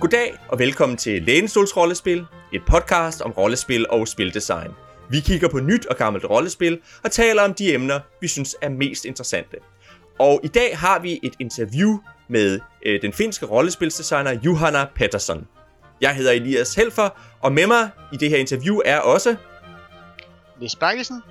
[0.00, 4.70] Goddag og velkommen til Lænestols Rollespil, et podcast om rollespil og spildesign.
[5.10, 8.68] Vi kigger på nyt og gammelt rollespil og taler om de emner, vi synes er
[8.68, 9.56] mest interessante.
[10.18, 15.46] Og i dag har vi et interview med øh, den finske rollespilsdesigner Johanna Pettersson.
[16.00, 17.08] Jeg hedder Elias Helfer,
[17.40, 19.36] og med mig i det her interview er også...
[20.60, 21.22] Lis Bergesen.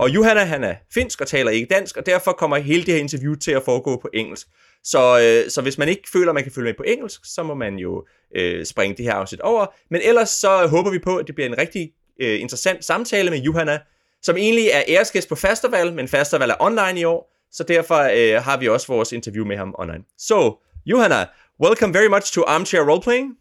[0.00, 3.00] Og Johanna han er finsk og taler ikke dansk, og derfor kommer hele det her
[3.00, 4.46] interview til at foregå på engelsk.
[4.84, 7.42] Så, øh, så hvis man ikke føler, at man kan følge med på engelsk, så
[7.42, 9.66] må man jo øh, springe det her afsnit over.
[9.90, 13.38] Men ellers så håber vi på, at det bliver en rigtig øh, interessant samtale med
[13.38, 13.78] Johanna,
[14.22, 18.42] som egentlig er æresgæst på Festival, men Festival er online i år, så derfor øh,
[18.42, 20.04] har vi også vores interview med ham online.
[20.18, 21.26] So, Johanna,
[21.64, 23.39] welcome very much to Armchair Roleplaying.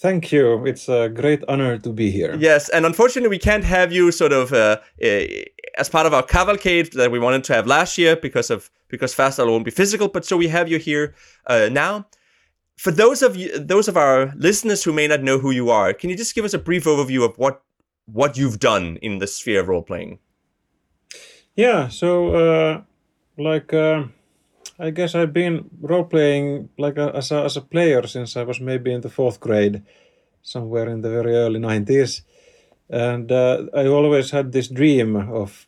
[0.00, 0.64] Thank you.
[0.64, 2.36] It's a great honor to be here.
[2.38, 5.24] Yes, and unfortunately, we can't have you sort of uh, uh,
[5.76, 9.12] as part of our cavalcade that we wanted to have last year because of because
[9.12, 10.06] Fastaval won't be physical.
[10.06, 11.14] But so we have you here
[11.48, 12.06] uh, now.
[12.76, 15.92] For those of you, those of our listeners who may not know who you are,
[15.92, 17.62] can you just give us a brief overview of what
[18.06, 20.20] what you've done in the sphere of role playing?
[21.56, 21.88] Yeah.
[21.88, 22.82] So, uh,
[23.36, 23.74] like.
[24.78, 28.36] Uh, I guess I've been role playing like a, as a as a player since
[28.36, 29.82] I was maybe in the fourth grade,
[30.42, 32.22] somewhere in the very early nineties,
[32.88, 35.66] and uh, I always had this dream of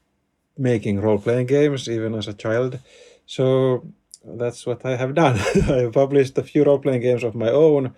[0.56, 2.78] making role playing games even as a child.
[3.26, 3.86] So
[4.24, 5.38] that's what I have done.
[5.68, 7.94] I published a few role playing games of my own,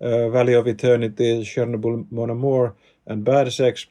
[0.00, 2.74] uh, Valley of Eternity, Chernobyl, Mon Amour,
[3.06, 3.86] and Bad Sex.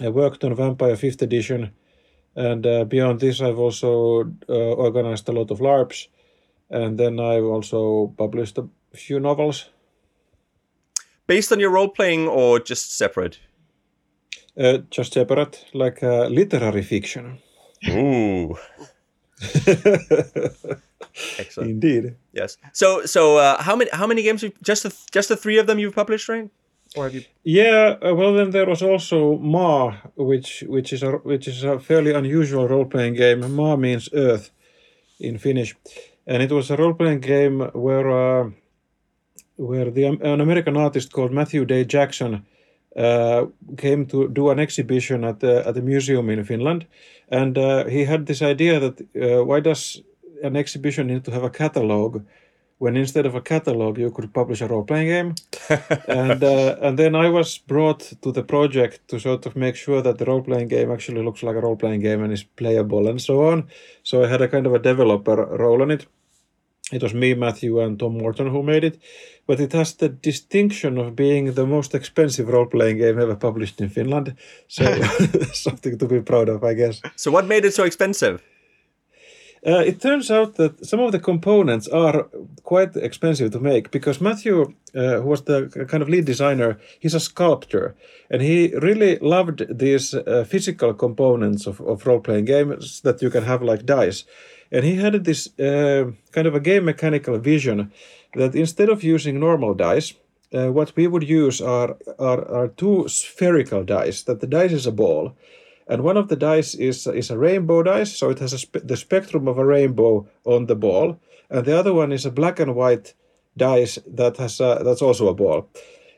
[0.00, 1.72] I worked on Vampire Fifth Edition
[2.38, 6.06] and uh, beyond this, I've also uh, organized a lot of LARPs,
[6.70, 9.70] and then I've also published a few novels.
[11.26, 13.40] Based on your role playing, or just separate?
[14.56, 17.38] Uh, just separate, like uh, literary fiction.
[17.88, 18.56] Ooh.
[21.38, 21.70] Excellent.
[21.70, 22.14] Indeed.
[22.32, 22.56] Yes.
[22.72, 24.44] So, so uh, how many how many games?
[24.44, 26.50] You, just the, just the three of them you've published, right?
[26.96, 27.24] Or have you?
[27.44, 27.96] Yeah.
[28.02, 32.12] Uh, well, then there was also Maa, which which is a which is a fairly
[32.12, 33.40] unusual role playing game.
[33.54, 34.50] Maa means Earth
[35.20, 35.76] in Finnish,
[36.26, 38.50] and it was a role playing game where uh,
[39.56, 42.46] where the an American artist called Matthew Day Jackson.
[42.96, 46.84] Uh, came to do an exhibition at the, at the museum in Finland,
[47.28, 50.02] and uh, he had this idea that uh, why does
[50.42, 52.22] an exhibition need to have a catalog
[52.78, 55.34] when instead of a catalog you could publish a role-playing game.
[56.08, 60.00] And uh, and then i was brought to the project to sort of make sure
[60.02, 63.34] that the role-playing game actually looks like a role-playing game and is playable and so
[63.50, 63.68] on.
[64.02, 66.06] So i had a kind of a developer role in it.
[66.92, 68.98] It was me matthew and tom morton who made it.
[69.46, 73.88] But it has the distinction of being the most expensive role-playing game ever published in
[73.88, 74.36] finland.
[74.68, 74.84] So
[75.52, 77.02] something to be proud of i guess.
[77.16, 78.42] So what made it so expensive
[79.66, 82.28] uh, it turns out that some of the components are
[82.62, 87.14] quite expensive to make because Matthew, uh, who was the kind of lead designer, he's
[87.14, 87.96] a sculptor
[88.30, 93.30] and he really loved these uh, physical components of, of role playing games that you
[93.30, 94.24] can have like dice.
[94.70, 97.92] And he had this uh, kind of a game mechanical vision
[98.34, 100.14] that instead of using normal dice,
[100.54, 104.86] uh, what we would use are, are, are two spherical dice, that the dice is
[104.86, 105.34] a ball
[105.88, 108.96] and one of the dice is is a rainbow dice, so it has spe- the
[108.96, 111.18] spectrum of a rainbow on the ball,
[111.50, 113.14] and the other one is a black and white
[113.56, 115.68] dice that has a, that's also a ball.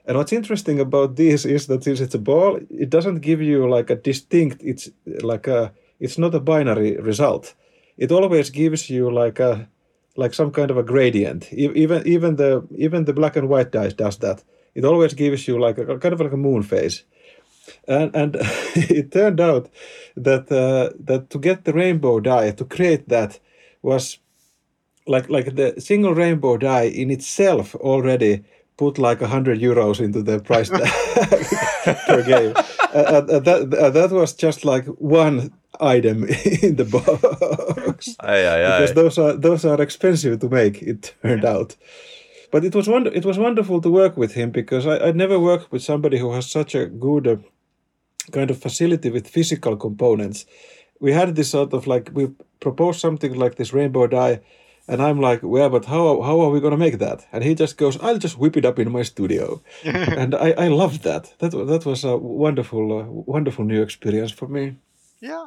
[0.07, 3.69] And what's interesting about this is that since it's a ball, it doesn't give you
[3.69, 4.61] like a distinct.
[4.63, 4.91] It's
[5.23, 7.55] like a it's not a binary result.
[7.97, 9.69] It always gives you like a
[10.17, 11.53] like some kind of a gradient.
[11.53, 14.43] Even even the even the black and white dice does that.
[14.75, 17.05] It always gives you like a kind of like a moon phase
[17.87, 18.37] and and
[18.75, 19.69] it turned out
[20.17, 23.39] that uh, that to get the rainbow die to create that
[23.83, 24.19] was
[25.07, 28.45] like like the single rainbow die in itself already
[28.77, 30.71] put like a hundred euros into the price
[32.07, 32.55] per game.
[32.93, 36.25] Uh, uh, that uh, that was just like one item
[36.63, 38.81] in the box aye, aye, aye.
[38.81, 40.83] because those are those are expensive to make.
[40.83, 41.77] It turned out
[42.51, 45.39] but it was wonder- it was wonderful to work with him because I, would never
[45.39, 47.37] worked with somebody who has such a good uh,
[48.33, 50.47] kind of facility with physical components.
[51.01, 52.29] We had this sort of like we
[52.61, 54.41] proposed something like this rainbow die,
[54.87, 57.27] and I'm like, well, but how how are we gonna make that?
[57.33, 60.69] And he just goes, I'll just whip it up in my studio, and I I
[60.69, 61.35] loved that.
[61.39, 63.05] That that was a wonderful uh,
[63.35, 64.77] wonderful new experience for me.
[65.21, 65.47] Yeah,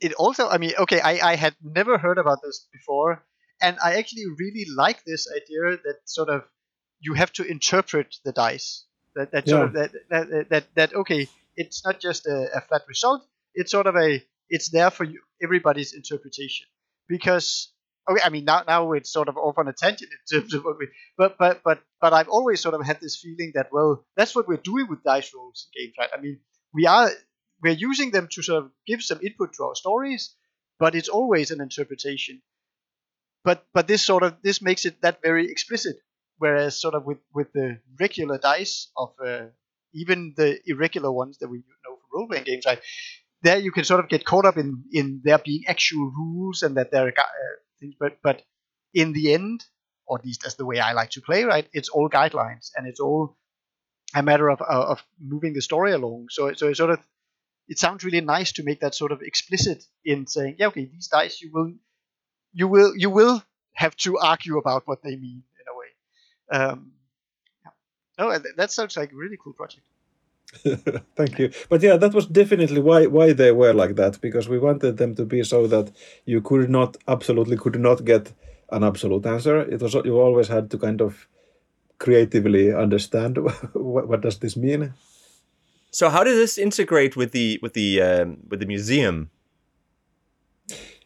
[0.00, 3.22] it also I mean okay I I had never heard about this before,
[3.60, 6.44] and I actually really like this idea that sort of
[7.00, 8.84] you have to interpret the dice.
[9.16, 9.66] That that sort yeah.
[9.66, 13.26] of that, that that that okay it's not just a, a, flat result.
[13.54, 16.66] It's sort of a it's there for you, everybody's interpretation.
[17.08, 17.72] because
[18.08, 20.64] okay, I mean now now it's sort of off on a tangent in terms of
[20.64, 24.04] what we, but but but but I've always sort of had this feeling that well
[24.16, 26.10] that's what we're doing with dice rolls in games, right?
[26.16, 26.38] I mean
[26.72, 27.10] we are
[27.62, 30.34] we're using them to sort of give some input to our stories,
[30.78, 32.42] but it's always an interpretation.
[33.44, 35.96] But but this sort of this makes it that very explicit,
[36.38, 39.46] whereas sort of with with the regular dice of uh,
[39.94, 42.80] even the irregular ones that we know from role playing games, right?
[43.42, 46.76] There you can sort of get caught up in in there being actual rules and
[46.76, 48.42] that there are uh, things, but but
[48.94, 49.64] in the end,
[50.06, 51.68] or at least that's the way I like to play, right?
[51.72, 53.38] It's all guidelines and it's all
[54.14, 56.26] a matter of uh, of moving the story along.
[56.30, 57.00] So so it sort of
[57.68, 61.08] it sounds really nice to make that sort of explicit in saying, yeah, okay, these
[61.08, 61.72] dice you will
[62.52, 63.42] you will you will
[63.72, 65.90] have to argue about what they mean in a way.
[66.50, 66.92] Um,
[67.64, 67.70] yeah.
[68.18, 69.86] Oh, that sounds like a really cool project.
[71.16, 71.52] Thank you.
[71.68, 75.14] But yeah, that was definitely why why they were like that because we wanted them
[75.14, 75.92] to be so that
[76.24, 78.32] you could not absolutely could not get
[78.70, 79.60] an absolute answer.
[79.60, 81.28] It was you always had to kind of
[81.98, 83.38] creatively understand
[83.74, 84.94] what, what does this mean.
[85.92, 89.30] So how does this integrate with the with the um, with the museum?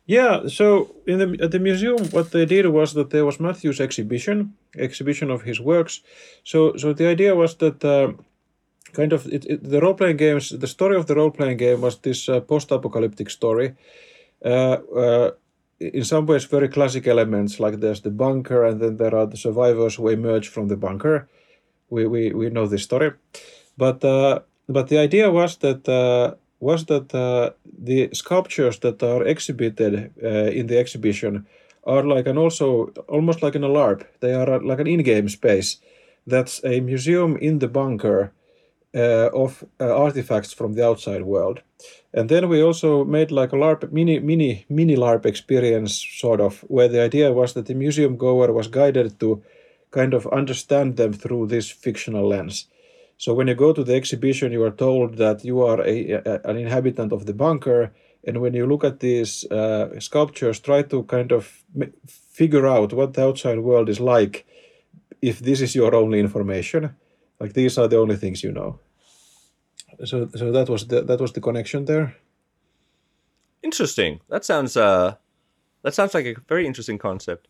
[0.07, 3.81] Yeah, so in the at the museum, what they did was that there was Matthew's
[3.81, 6.03] exhibition, exhibition of his works.
[6.45, 8.13] So so the idea was that uh,
[8.93, 11.81] kind of it, it, the role playing games, the story of the role playing game
[11.81, 13.75] was this uh, post apocalyptic story.
[14.45, 15.31] Uh, uh,
[15.81, 19.37] in some ways, very classic elements like there's the bunker, and then there are the
[19.39, 21.29] survivors who emerge from the bunker.
[21.91, 23.13] We we, we know this story,
[23.77, 26.35] but uh, but the idea was that uh,
[26.65, 27.51] was that uh,
[27.89, 31.47] the sculptures that are exhibited uh, in the exhibition
[31.85, 34.01] are like an also almost like in a LARP.
[34.21, 35.77] They are like an in-game space.
[36.27, 38.33] That's a museum in the bunker
[38.95, 41.61] uh, of uh, artifacts from the outside world.
[42.15, 46.65] And then we also made like a LARP mini mini mini LARP experience sort of
[46.69, 49.43] where the idea was that the museum goer was guided to
[49.91, 52.69] kind of understand them through this fictional lens.
[53.25, 56.41] So when you go to the exhibition, you are told that you are a, a
[56.45, 57.91] an inhabitant of the bunker,
[58.27, 61.65] and when you look at these uh, sculptures, try to kind of
[62.07, 64.45] figure out what the outside world is like.
[65.23, 66.95] If this is your only information,
[67.41, 68.79] like these are the only things you know.
[70.05, 72.15] So, so that was the that was the connection there.
[73.63, 74.21] Interesting.
[74.29, 75.15] That sounds uh,
[75.83, 77.49] that sounds like a very interesting concept.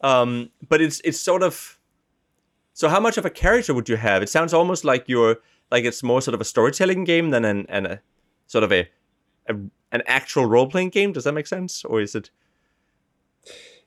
[0.00, 1.78] Um, but it's it's sort of
[2.72, 4.22] so how much of a character would you have?
[4.22, 5.36] It sounds almost like you're
[5.70, 8.00] like it's more sort of a storytelling game than an, an a
[8.46, 8.88] sort of a,
[9.48, 9.54] a
[9.90, 11.12] an actual role playing game.
[11.12, 12.30] Does that make sense, or is it?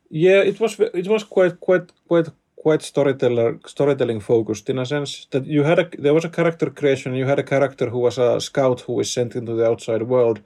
[0.09, 5.27] Yeah, it was it was quite quite quite quite storyteller storytelling focused in a sense
[5.31, 7.15] that you had a there was a character creation.
[7.15, 10.41] You had a character who was a scout who was sent into the outside world,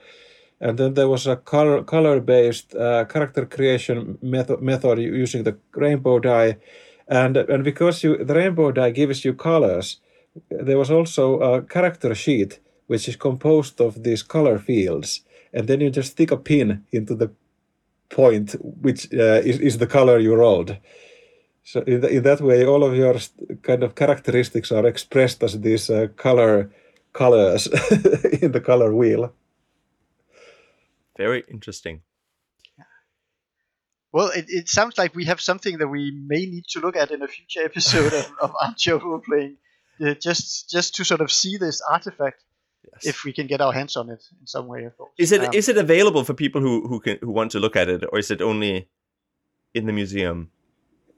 [0.61, 5.57] and then there was a color color based uh, character creation method method using the
[5.73, 6.57] rainbow die
[7.09, 9.99] and and because you the rainbow die gives you colors
[10.49, 15.21] there was also a character sheet which is composed of these color fields.
[15.53, 17.31] And then you just stick a pin into the
[18.09, 20.77] point which uh, is, is the color you rolled.
[21.63, 23.15] So in, the, in that way all of your
[23.61, 26.71] kind of characteristics are expressed as these uh, color
[27.13, 27.67] colors
[28.41, 29.33] in the color wheel.
[31.17, 32.01] Very interesting
[34.11, 37.11] well, it, it sounds like we have something that we may need to look at
[37.11, 39.57] in a future episode of, of Armchair Role Playing,
[40.03, 42.43] uh, just just to sort of see this artifact,
[42.83, 43.05] yes.
[43.05, 44.85] if we can get our hands on it in some way.
[44.85, 45.11] Of course.
[45.17, 47.75] Is it um, is it available for people who who can who want to look
[47.75, 48.89] at it, or is it only
[49.73, 50.51] in the museum?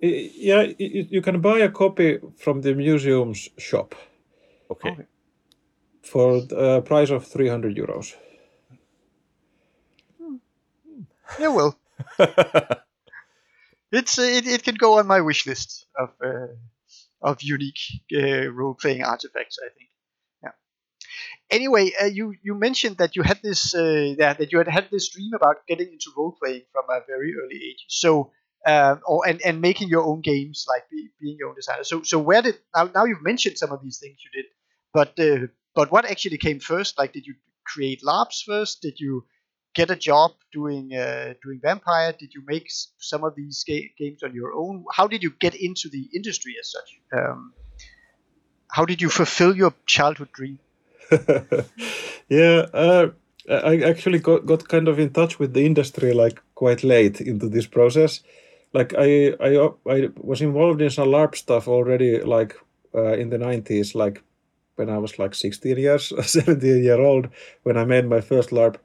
[0.01, 3.93] Yeah, you can buy a copy from the museum's shop.
[4.71, 4.89] Okay.
[4.89, 5.05] okay.
[6.01, 8.15] For a price of three hundred euros.
[11.39, 11.77] Yeah, well.
[13.91, 16.47] it's uh, it, it can go on my wish list of uh,
[17.21, 17.79] of unique
[18.15, 19.57] uh, role playing artifacts.
[19.63, 19.89] I think.
[20.43, 20.51] Yeah.
[21.49, 24.89] Anyway, uh, you you mentioned that you had this uh, that, that you had had
[24.91, 27.85] this dream about getting into role playing from a very early age.
[27.87, 28.31] So.
[28.63, 31.83] Um, or and, and making your own games, like be, being your own designer.
[31.83, 34.51] So so where did now now you've mentioned some of these things you did,
[34.93, 36.95] but uh, but what actually came first?
[36.97, 37.33] Like, did you
[37.65, 38.81] create LARPs first?
[38.83, 39.25] Did you
[39.73, 42.13] get a job doing uh, doing Vampire?
[42.17, 42.67] Did you make
[42.99, 44.85] some of these ga- games on your own?
[44.93, 46.99] How did you get into the industry as such?
[47.17, 47.53] Um,
[48.71, 50.59] how did you fulfill your childhood dream?
[52.29, 53.09] yeah, uh,
[53.49, 57.49] I actually got, got kind of in touch with the industry like quite late into
[57.49, 58.21] this process.
[58.73, 62.55] Like I I I was involved in some LARP stuff already like
[62.95, 64.23] uh, in the 90s like
[64.75, 67.27] when I was like 16 years 17 year old
[67.63, 68.77] when I made my first LARP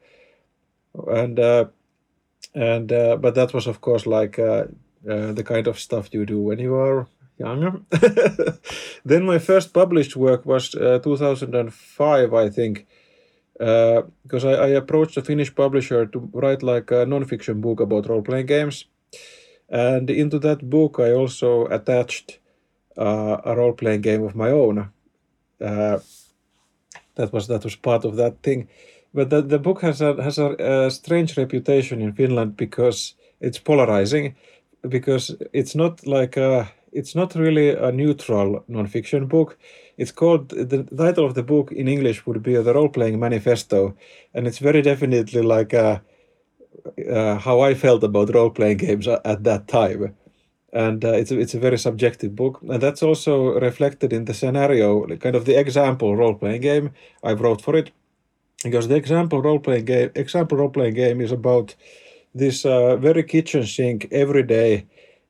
[1.09, 1.67] and uh,
[2.55, 4.65] and uh, but that was of course like uh,
[5.09, 7.07] uh, the kind of stuff you do when you are
[7.39, 7.81] younger.
[9.05, 12.87] then my first published work was uh, 2005, I think,
[13.59, 18.47] because I, I, approached a Finnish publisher to write like a non-fiction book about role-playing
[18.47, 18.87] games,
[19.69, 22.39] and into that book I also attached
[22.97, 24.91] a role-playing game of my own.
[25.59, 26.03] that
[27.33, 28.69] was that was part of that thing
[29.17, 33.59] but the, the book has a has a, a, strange reputation in Finland because it's
[33.59, 34.35] polarizing,
[34.87, 39.59] because it's not like a, it's not really a neutral nonfiction book.
[39.97, 43.97] It's called the title of the book in English would be the role playing manifesto,
[44.35, 46.03] and it's very definitely like a,
[47.11, 50.15] uh, how I felt about role playing games at that time.
[50.73, 52.61] And uh, it's, a, it's a very subjective book.
[52.69, 56.91] And that's also reflected in the scenario, kind of the example role playing game
[57.25, 57.93] I wrote for it
[58.71, 61.75] because the example role playing game example role playing game is about
[62.35, 64.87] this uh, very kitchen sink everyday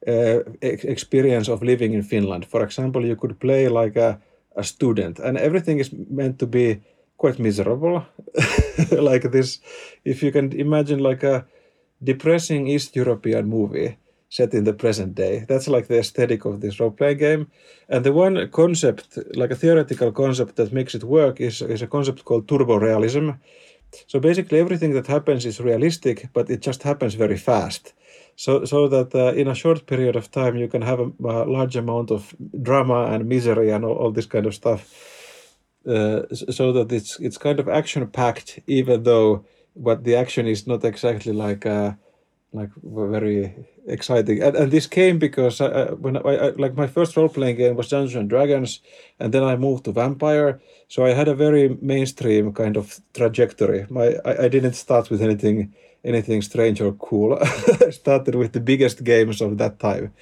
[0.07, 2.47] uh, experience of living in Finland.
[2.47, 4.21] For example, you could play like a,
[4.57, 6.81] a student, and everything is meant to be
[7.17, 8.05] quite miserable.
[8.91, 9.61] like this,
[10.05, 11.47] if you can imagine like a
[12.03, 13.97] depressing East European movie
[14.37, 15.35] set in the present day.
[15.49, 17.43] That's like the aesthetic of this role playing game.
[17.89, 21.87] And the one concept, like a theoretical concept that makes it work, is, is a
[21.87, 23.31] concept called turbo realism.
[24.07, 27.95] So basically, everything that happens is realistic, but it just happens very fast.
[28.37, 31.49] So, so that uh, in a short period of time, you can have a, a
[31.57, 34.83] large amount of drama and misery and all, all this kind of stuff.
[35.87, 40.67] Uh, so that it's it's kind of action packed, even though what the action is
[40.67, 41.93] not exactly like uh,
[42.53, 44.43] like very exciting.
[44.43, 47.57] And, and this came because I, I, when I, I, like my first role playing
[47.57, 48.81] game was Dungeons and Dragons,
[49.19, 50.61] and then I moved to Vampire.
[50.89, 53.87] So I had a very mainstream kind of trajectory.
[53.91, 55.75] My I, I didn't start with anything
[56.05, 57.39] anything strange or cool.
[57.43, 60.15] I started with the biggest games of that time.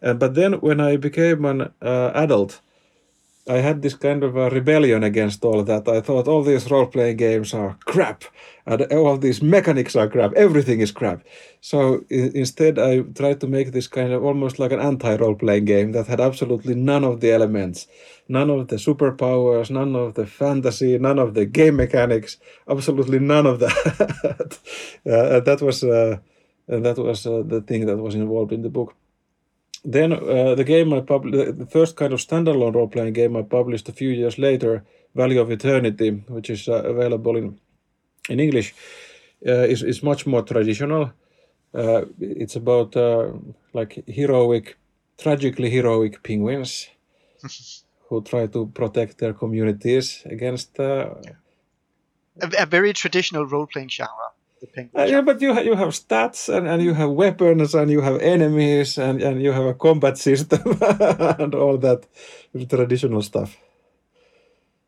[0.00, 2.60] And but then when I became an uh, adult,
[3.48, 5.88] I had this kind of a rebellion against all that.
[5.88, 8.24] I thought all these role playing games are crap,
[8.66, 10.32] and all these mechanics are crap.
[10.34, 11.22] Everything is crap.
[11.60, 15.64] So instead, I tried to make this kind of almost like an anti role playing
[15.64, 17.86] game that had absolutely none of the elements,
[18.28, 22.36] none of the superpowers, none of the fantasy, none of the game mechanics,
[22.68, 24.58] absolutely none of that.
[25.06, 26.18] uh, that was uh,
[26.68, 28.94] that was uh, the thing that was involved in the book
[29.84, 33.42] then uh, the game I published, the first kind of standalone role playing game I
[33.42, 37.58] published a few years later, Valley of Eternity, which is uh, available in
[38.28, 38.74] in English,
[39.46, 41.12] uh, is is much more traditional.
[41.74, 43.32] Uh, it's about uh,
[43.72, 44.76] like heroic,
[45.18, 46.88] tragically heroic penguins
[48.08, 50.80] who try to protect their communities against.
[50.80, 51.14] Uh,
[52.40, 54.27] a, a very traditional role playing genre.
[54.96, 58.00] Uh, yeah, but you ha- you have stats and, and you have weapons and you
[58.00, 60.78] have enemies and, and you have a combat system
[61.38, 62.06] and all that
[62.68, 63.56] traditional stuff.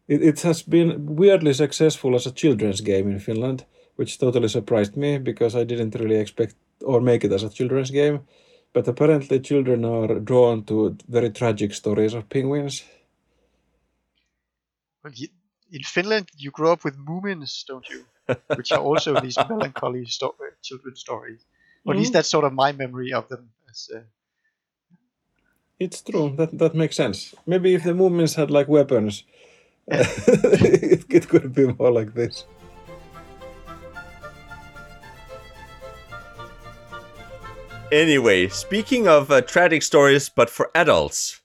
[0.08, 3.64] It, it has been weirdly successful as a children's game in Finland,
[3.96, 7.90] which totally surprised me because I didn't really expect or make it as a children's
[7.90, 8.20] game.
[8.72, 12.84] But apparently, children are drawn to very tragic stories of penguins.
[15.02, 15.12] Well,
[15.72, 18.04] in Finland, you grow up with Moomins, don't you?
[18.54, 21.44] Which are also these melancholy sto- children's stories.
[21.84, 22.18] Or at least mm-hmm.
[22.18, 23.50] that's sort of my memory of them.
[23.68, 24.00] As, uh...
[25.78, 26.34] It's true.
[26.36, 27.34] That that makes sense.
[27.46, 29.24] Maybe if the Moomins had like weapons,
[29.88, 32.44] it, it could be more like this.
[37.90, 41.40] Anyway, speaking of uh, tragic stories, but for adults,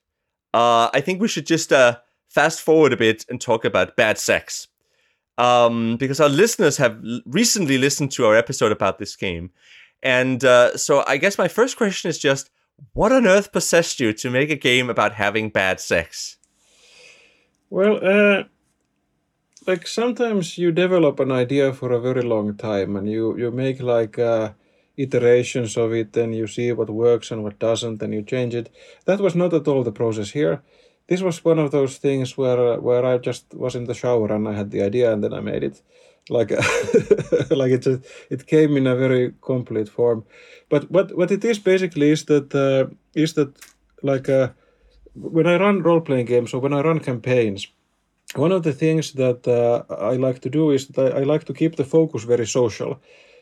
[0.54, 1.98] uh, I think we should just uh,
[2.30, 4.68] fast forward a bit and talk about bad sex
[5.38, 9.51] um, because our listeners have recently listened to our episode about this game.
[10.01, 12.50] And uh, so I guess my first question is just
[12.94, 16.38] what on earth possessed you to make a game about having bad sex?
[17.70, 18.44] Well, uh,
[19.65, 23.82] like sometimes you develop an idea for a very long time and you, you make
[23.82, 24.51] like uh,
[24.98, 28.70] iterations of it and you see what works and what doesn't and you change it.
[29.06, 30.62] That was not at all the process here
[31.08, 34.48] this was one of those things where where I just was in the shower and
[34.48, 35.82] I had the idea and then I made it.
[36.30, 36.52] Like
[37.52, 40.26] like it just, it came in a very complete form.
[40.70, 43.50] But what what it is basically is that uh, is that
[44.02, 44.50] like uh,
[45.14, 47.68] when I run role playing games or when I run campaigns
[48.36, 51.54] one of the things that uh, I like to do is that I like to
[51.54, 53.00] keep the focus very social.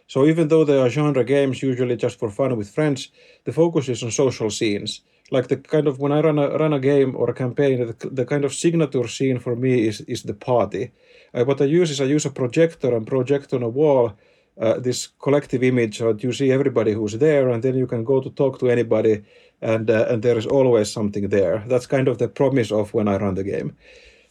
[0.07, 3.09] So even though they are genre games usually just for fun with friends
[3.45, 6.73] the focus is on social scenes like the kind of when I run a run
[6.73, 10.23] a game or a campaign, the, the kind of signature scene for me is is
[10.23, 10.91] the party.
[11.33, 14.13] I, what I use is I use a projector and project on a wall
[14.59, 18.21] uh, this collective image that you see everybody who's there, and then you can go
[18.21, 19.23] to talk to anybody,
[19.61, 21.63] and uh, and there is always something there.
[21.67, 23.75] That's kind of the promise of when I run the game,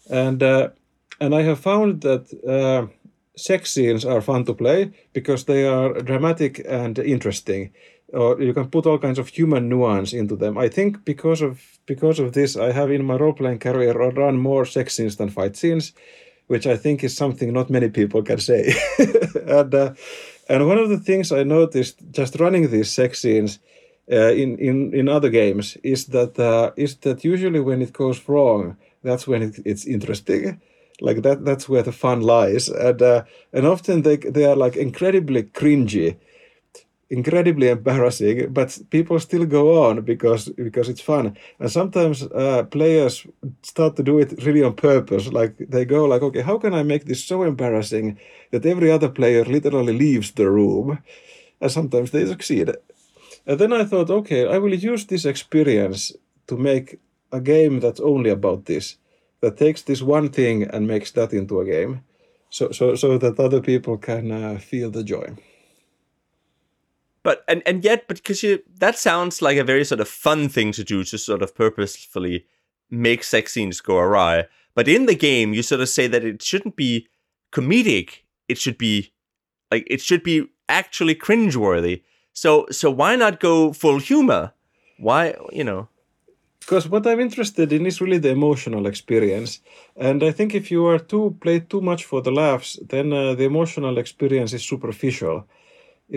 [0.09, 0.69] and uh,
[1.21, 2.87] and I have found that uh,
[3.37, 7.73] sex scenes are fun to play because they are dramatic and interesting.
[8.09, 10.59] Or you can put all kinds of human nuance into them.
[10.59, 14.37] I think because of because of this, I have in my role playing career run
[14.37, 15.93] more sex scenes than fight scenes
[16.53, 18.75] which I think is something not many people can say.
[19.47, 19.95] and uh,
[20.49, 23.59] and one of the things I noticed just running these sex scenes
[24.11, 28.29] uh, in in in other games is that uh, is that usually when it goes
[28.29, 30.61] wrong, that's when it, it's interesting.
[31.01, 34.77] Like that, that's where the fun lies, and uh, and often they they are like
[34.77, 36.17] incredibly cringy
[37.13, 41.37] incredibly embarrassing, but people still go on because because it's fun.
[41.61, 43.27] And sometimes uh, players
[43.63, 45.27] start to do it really on purpose.
[45.29, 48.19] Like they go like, okay, how can I make this so embarrassing
[48.51, 50.99] that every other player literally leaves the room?
[51.61, 52.71] And sometimes they succeed.
[53.47, 56.17] And then I thought, okay, I will use this experience
[56.47, 56.99] to make
[57.31, 58.97] a game that's only about this,
[59.41, 62.01] that takes this one thing and makes that into a game,
[62.51, 65.37] so so so that other people can uh, feel the joy
[67.23, 70.49] but and and yet but because you that sounds like a very sort of fun
[70.49, 72.47] thing to do to sort of purposefully
[72.91, 74.47] make sex scenes go awry.
[74.75, 77.09] But in the game you sort of say that it shouldn't be
[77.53, 78.23] comedic.
[78.49, 79.13] It should be
[79.71, 82.03] like it should be actually cringeworthy.
[82.33, 84.53] So so why not go full humor?
[84.99, 85.89] Why you know?
[86.61, 89.61] Because what i'm interested in is really the emotional experience.
[89.97, 93.35] And i think if you are too play too much for the laughs then uh,
[93.35, 95.47] the emotional experience is superficial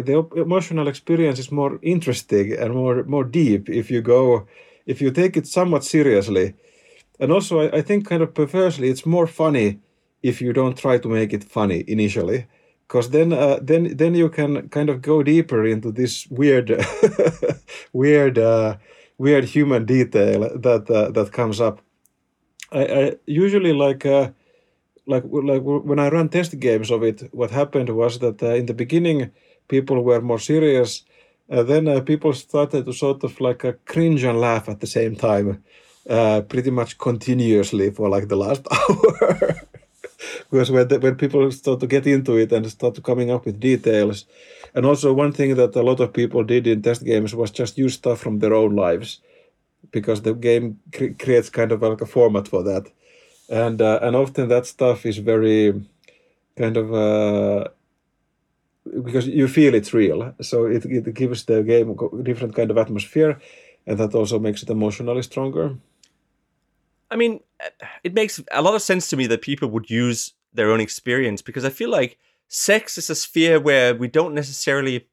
[0.04, 4.46] the emotional experience is more interesting and more more deep if you go
[4.86, 6.54] if you take it somewhat seriously.
[7.20, 9.80] And also I, I, think kind of perversely it's more funny
[10.22, 12.46] if you don't try to make it funny initially
[12.88, 16.70] because then uh, then then you can kind of go deeper into this weird
[17.94, 18.76] weird uh,
[19.18, 21.82] weird human detail that uh, that comes up.
[22.72, 24.32] I, I usually like uh,
[25.08, 28.66] like like when I run test games of it what happened was that uh, in
[28.66, 29.32] the beginning
[29.68, 31.04] people were more serious.
[31.50, 34.88] Uh, then uh, people started to sort of like a cringe and laugh at the
[34.88, 35.64] same time,
[36.10, 39.56] uh, pretty much continuously for like the last hour.
[40.50, 43.60] because when, the, when people start to get into it and start coming up with
[43.60, 44.26] details,
[44.74, 47.78] and also one thing that a lot of people did in test games was just
[47.78, 49.22] use stuff from their own lives,
[49.92, 52.90] because the game cre- creates kind of like a format for that,
[53.50, 55.86] and uh, and often that stuff is very
[56.58, 57.68] kind of uh,
[59.04, 60.34] because you feel it's real.
[60.42, 63.40] So it, it gives the game a different kind of atmosphere,
[63.88, 65.78] and that also makes it emotionally stronger.
[67.10, 67.42] I mean,
[68.04, 71.42] it makes a lot of sense to me that people would use their own experience
[71.42, 72.18] because I feel like
[72.48, 75.08] sex is a sphere where we don't necessarily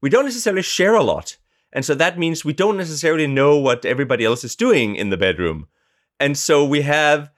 [0.00, 1.36] we don't necessarily share a lot.
[1.72, 5.16] And so that means we don't necessarily know what everybody else is doing in the
[5.16, 5.66] bedroom.
[6.20, 7.30] And so we have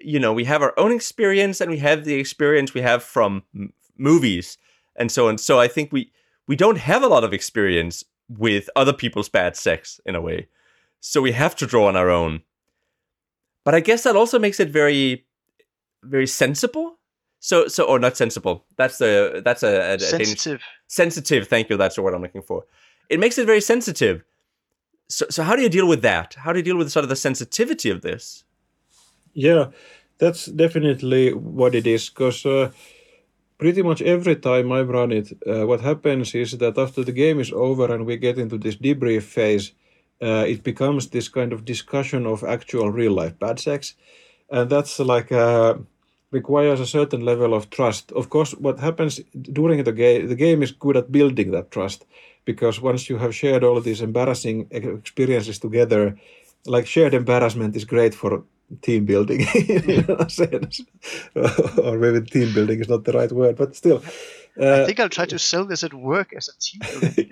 [0.00, 3.42] you know, we have our own experience and we have the experience we have from
[3.96, 4.56] movies
[4.98, 5.38] and so on.
[5.38, 6.12] So I think we
[6.46, 10.48] we don't have a lot of experience with other people's bad sex in a way.
[11.00, 12.42] So we have to draw on our own.
[13.64, 15.26] But I guess that also makes it very
[16.02, 16.98] very sensible.
[17.40, 18.64] So so or not sensible.
[18.76, 20.60] That's the that's a, a sensitive.
[20.60, 21.76] A sensitive, thank you.
[21.76, 22.64] That's the word I'm looking for.
[23.08, 24.24] It makes it very sensitive.
[25.08, 26.34] So so how do you deal with that?
[26.34, 28.44] How do you deal with sort of the sensitivity of this?
[29.34, 29.66] Yeah,
[30.18, 32.70] that's definitely what it is because uh,
[33.58, 37.40] pretty much every time I've run it, uh, what happens is that after the game
[37.40, 39.72] is over and we get into this debrief phase,
[40.22, 43.94] uh, it becomes this kind of discussion of actual real life bad sex,
[44.50, 45.74] and that's like uh,
[46.30, 48.12] requires a certain level of trust.
[48.12, 49.20] Of course, what happens
[49.52, 52.04] during the game, the game is good at building that trust
[52.44, 56.18] because once you have shared all these embarrassing experiences together,
[56.66, 58.42] like shared embarrassment is great for
[58.82, 60.80] team building in a sense.
[61.82, 64.02] or maybe team building is not the right word, but still.
[64.60, 67.30] Uh, I think I'll try to sell this at work as a team building.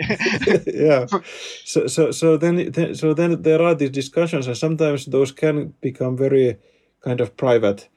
[0.74, 1.06] yeah.
[1.64, 5.74] So so so then, then so then there are these discussions, and sometimes those can
[5.80, 6.58] become very
[7.00, 7.88] kind of private.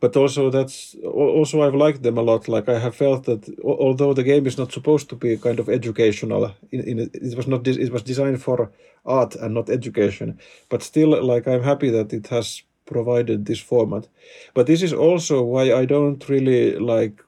[0.00, 2.48] But also that's also I've liked them a lot.
[2.48, 5.68] Like I have felt that although the game is not supposed to be kind of
[5.68, 8.70] educational, in, in it was not it was designed for
[9.04, 10.38] art and not education.
[10.68, 14.08] But still, like I'm happy that it has provided this format.
[14.54, 17.22] But this is also why I don't really like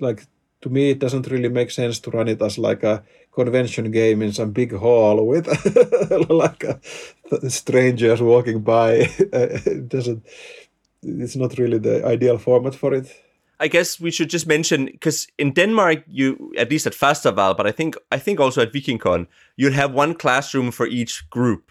[0.00, 0.26] like
[0.62, 4.22] to me it doesn't really make sense to run it as like a convention game
[4.22, 5.46] in some big hall with
[6.30, 6.80] like a,
[7.50, 8.92] strangers walking by.
[9.18, 10.24] it doesn't.
[11.02, 13.14] It's not really the ideal format for it.
[13.60, 17.66] I guess we should just mention because in Denmark, you at least at Fastaval, but
[17.66, 21.70] I think I think also at VikingCon, you'll have one classroom for each group.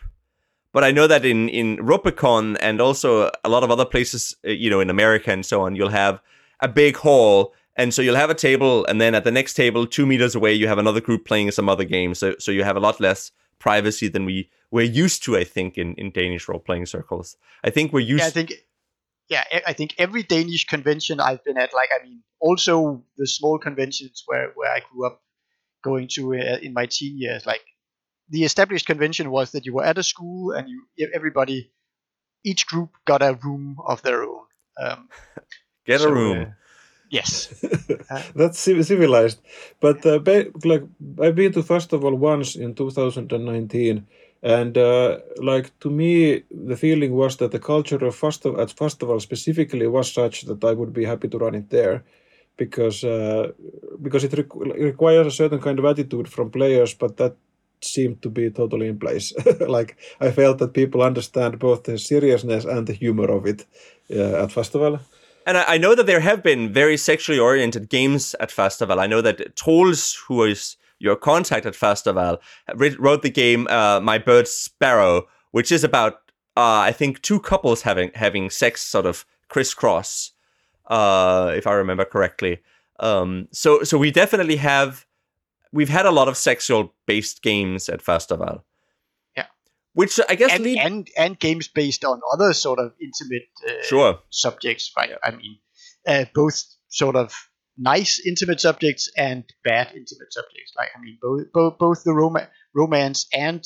[0.71, 4.51] But I know that in in Rubicon and also a lot of other places, uh,
[4.51, 6.21] you know, in America and so on, you'll have
[6.59, 9.87] a big hall, and so you'll have a table, and then at the next table,
[9.87, 12.13] two meters away, you have another group playing some other game.
[12.13, 15.37] So so you have a lot less privacy than we we're used to.
[15.37, 18.21] I think in in Danish role playing circles, I think we're used.
[18.21, 18.53] Yeah, I think
[19.29, 23.59] yeah, I think every Danish convention I've been at, like I mean, also the small
[23.59, 25.21] conventions where where I grew up
[25.83, 27.61] going to uh, in my teen years, like
[28.29, 31.71] the established convention was that you were at a school and you everybody,
[32.43, 34.45] each group got a room of their own.
[34.79, 35.09] Um,
[35.85, 36.41] Get a room.
[36.41, 36.45] uh,
[37.09, 37.53] yes,
[38.35, 39.41] That's civilized.
[39.79, 40.19] But uh,
[40.63, 40.83] like
[41.21, 44.07] I've been to Fastaval once in 2019,
[44.41, 49.21] and uh, like to me, the feeling was that the culture of Fastaval at Fastaval
[49.21, 52.03] specifically was such that I would be happy to run it there,
[52.57, 53.51] because uh,
[54.01, 57.35] because it requ- requires a certain kind of attitude from players, but that
[57.81, 59.33] seemed to be totally in place.
[59.67, 63.65] like I felt that people understand both the seriousness and the humor of it
[64.11, 64.99] uh, at Fastaval.
[65.45, 68.99] And I, I know that there have been very sexually oriented games at Fastaval.
[68.99, 72.39] I know that Troels, who is your contact at Fastaval,
[72.75, 76.15] wrote the game uh, My Bird Sparrow, which is about
[76.57, 80.31] uh, I think two couples having having sex sort of crisscross,
[80.87, 82.59] uh, if I remember correctly.
[82.99, 85.05] Um, so so we definitely have
[85.71, 88.63] we've had a lot of sexual based games at Fastaval.
[89.37, 89.45] Yeah.
[89.93, 93.83] Which I guess and, lead and and games based on other sort of intimate uh,
[93.83, 94.19] sure.
[94.29, 95.11] subjects, right?
[95.23, 95.59] I mean,
[96.05, 97.48] uh, both sort of
[97.79, 100.73] nice intimate subjects and bad intimate subjects.
[100.77, 103.63] Like I mean, both both, both the rom- romance and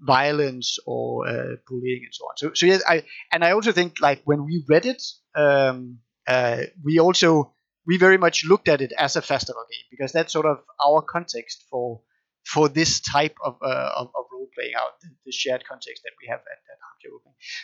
[0.00, 2.36] violence or uh, bullying and so on.
[2.36, 5.02] So so yes, I and I also think like when we read it,
[5.34, 7.54] um, uh, we also
[7.86, 11.02] we very much looked at it as a Fastaval game because that's sort of our
[11.02, 12.02] context for
[12.44, 16.12] for this type of uh, of, of role playing out the, the shared context that
[16.20, 16.78] we have at, at.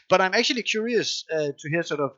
[0.09, 2.11] But I'm actually curious uh, to hear sort of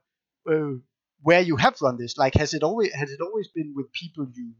[0.51, 0.79] uh,
[1.27, 2.17] where you have run this.
[2.17, 4.53] Like, has it always has it always been with people you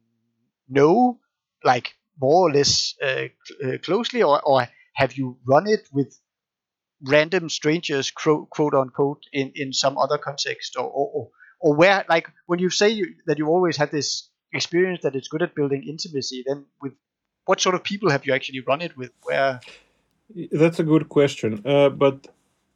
[0.69, 1.21] know,
[1.63, 6.19] like more or less uh, cl- uh, closely, or or have you run it with
[7.03, 11.29] random strangers, quote, quote unquote, in in some other context, or or, or,
[11.61, 15.29] or where like when you say you, that you always had this experience that it's
[15.29, 16.95] good at building intimacy, then with
[17.45, 19.13] what sort of people have you actually run it with?
[19.23, 19.61] Where
[20.51, 22.27] That's a good question, uh, but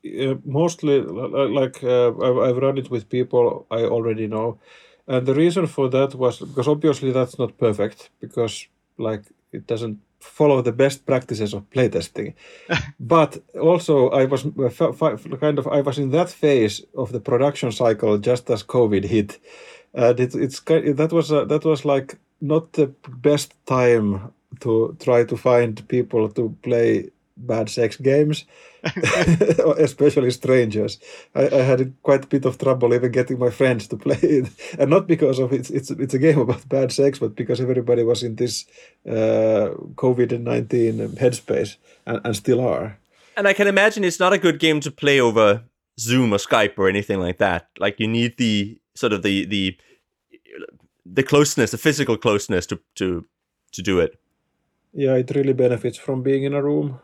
[0.05, 4.59] uh, mostly li- li- like uh, I've, I've run it with people I already know,
[5.07, 8.67] and the reason for that was because obviously that's not perfect because
[8.99, 12.35] like it doesn't follow the best practices of playtesting,
[13.01, 17.73] but also I was uh, kind of I was in that phase of the production
[17.73, 19.39] cycle just as COVID hit,
[19.95, 25.25] and it, it's that was uh, that was like not the best time to try
[25.25, 28.45] to find people to play bad sex games,
[29.79, 30.99] especially strangers.
[31.35, 34.49] I, I had quite a bit of trouble even getting my friends to play it,
[34.79, 38.03] and not because of it's it's it's a game about bad sex, but because everybody
[38.03, 38.67] was in this
[39.07, 42.99] uh, COVID nineteen headspace and, and still are.
[43.37, 45.63] And I can imagine it's not a good game to play over
[45.99, 47.69] Zoom or Skype or anything like that.
[47.79, 49.77] Like you need the sort of the the
[51.05, 53.27] the closeness, the physical closeness to to
[53.73, 54.19] to do it.
[54.93, 56.99] Yeah, it really benefits from being in a room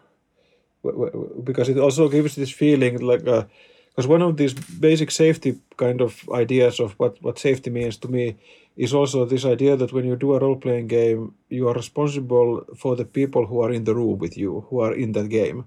[1.45, 6.29] because it also gives this feeling like because one of these basic safety kind of
[6.33, 8.37] ideas of what what safety means to me
[8.77, 12.63] is also this idea that when you do a role playing game, you are responsible
[12.77, 15.65] for the people who are in the room with you, who are in that game.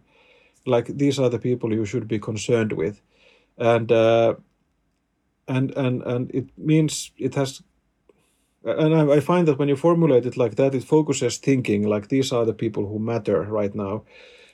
[0.65, 3.01] Like these are the people you should be concerned with,
[3.57, 4.35] and uh,
[5.47, 7.63] and and and it means it has
[8.63, 12.09] and I, I find that when you formulate it like that, it focuses thinking like
[12.09, 14.03] these are the people who matter right now,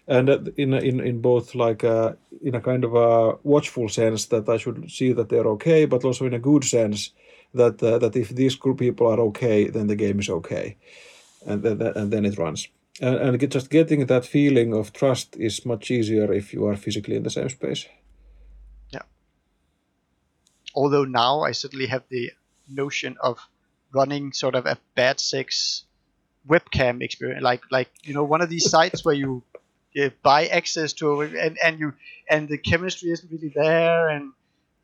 [0.08, 4.48] and in in in both like uh, in a kind of a watchful sense that
[4.48, 7.12] I should see that they're okay, but also in a good sense
[7.54, 10.78] that uh, that if these group people are okay, then the game is okay,
[11.46, 12.68] and then and then it runs.
[13.02, 17.15] And, and just getting that feeling of trust is much easier if you are physically
[17.15, 17.88] in the same space.
[18.91, 19.02] Yeah.
[20.74, 22.32] Although now I certainly have the
[22.70, 23.39] notion of
[23.94, 25.84] running sort of a bad sex
[26.48, 29.44] webcam experience, like like you know one of these sites where you
[30.02, 31.94] uh, buy access to and and you
[32.30, 34.32] and the chemistry isn't really there, and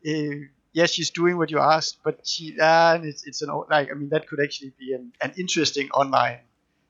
[0.06, 3.90] uh, yes, she's doing what you asked, but she uh, and it's it's an like
[3.90, 6.40] I mean that could actually be an, an interesting online.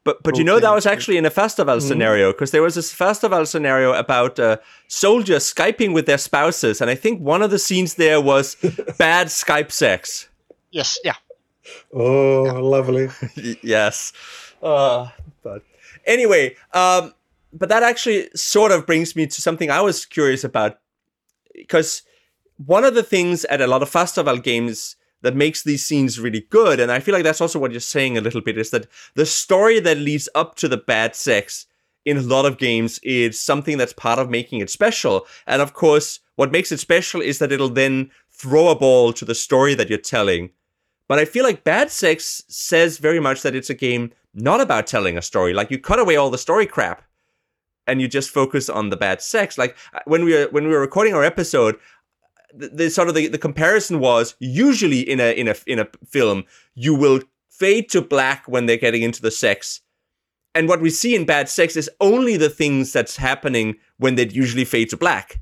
[0.04, 2.92] But but you know that was actually in a Fastaval scenario because there was this
[2.92, 4.56] Fastaval scenario about uh,
[4.88, 8.56] soldiers skyping with their spouses, and I think one of the scenes there was
[8.98, 10.28] bad Skype sex.
[10.72, 11.14] Yes, yeah.
[11.92, 13.10] Oh, lovely.
[13.62, 14.12] yes.
[14.60, 15.08] Uh,
[15.42, 15.62] but
[16.04, 17.14] anyway, um,
[17.52, 20.78] but that actually sort of brings me to something I was curious about
[21.54, 22.02] because
[22.56, 26.46] one of the things at a lot of Fastaval games that makes these scenes really
[26.50, 28.86] good, and I feel like that's also what you're saying a little bit, is that
[29.14, 31.66] the story that leads up to the bad sex
[32.04, 35.26] in a lot of games is something that's part of making it special.
[35.46, 39.24] And of course, what makes it special is that it'll then throw a ball to
[39.24, 40.50] the story that you're telling.
[41.06, 44.86] But I feel like Bad Sex says very much that it's a game not about
[44.86, 45.52] telling a story.
[45.52, 47.04] Like you cut away all the story crap
[47.86, 49.58] and you just focus on the bad sex.
[49.58, 51.76] Like uh, when we were when we were recording our episode,
[52.54, 55.88] the, the sort of the, the comparison was usually in a in a in a
[56.06, 59.80] film you will fade to black when they're getting into the sex.
[60.54, 64.32] And what we see in bad sex is only the things that's happening when they'd
[64.32, 65.40] usually fade to black.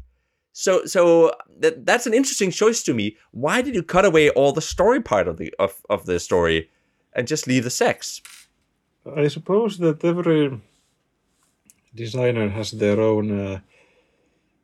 [0.53, 3.17] So so that that's an interesting choice to me.
[3.31, 6.71] Why did you cut away all the story part of the of, of the story
[7.15, 8.21] and just leave the sex?
[9.17, 10.61] I suppose that every
[11.95, 13.61] designer has their own uh,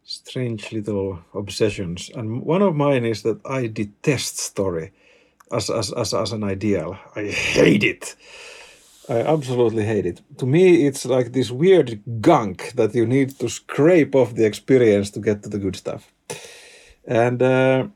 [0.05, 4.93] strange little obsessions, and one of mine is that I detest story
[5.53, 6.99] as as as, as an ideal.
[7.15, 8.17] I hate it.
[9.09, 10.21] I absolutely hate it.
[10.39, 15.11] To me, it's like this weird gunk that you need to scrape off the experience
[15.11, 16.12] to get to the good stuff.
[17.07, 17.87] And uh,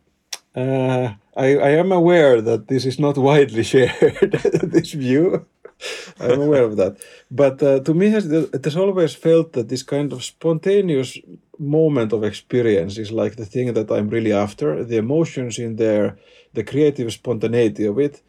[0.55, 5.47] uh, I, I am aware that this is not widely shared, this view.
[6.21, 6.99] I'm aware of that.
[7.31, 11.19] But uh, to me, it has always felt that this kind of spontaneous
[11.59, 14.85] moment of experience is like the thing that I'm really after.
[14.85, 16.19] The emotions in there,
[16.53, 18.23] the creative spontaneity of it,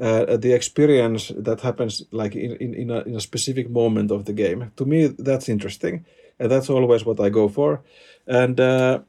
[0.00, 4.24] uh, the experience that happens like in, in, in, a, in a specific moment of
[4.24, 4.72] the game.
[4.76, 6.04] To me, that's interesting.
[6.38, 7.82] And that's always what I go for.
[8.26, 9.00] And uh,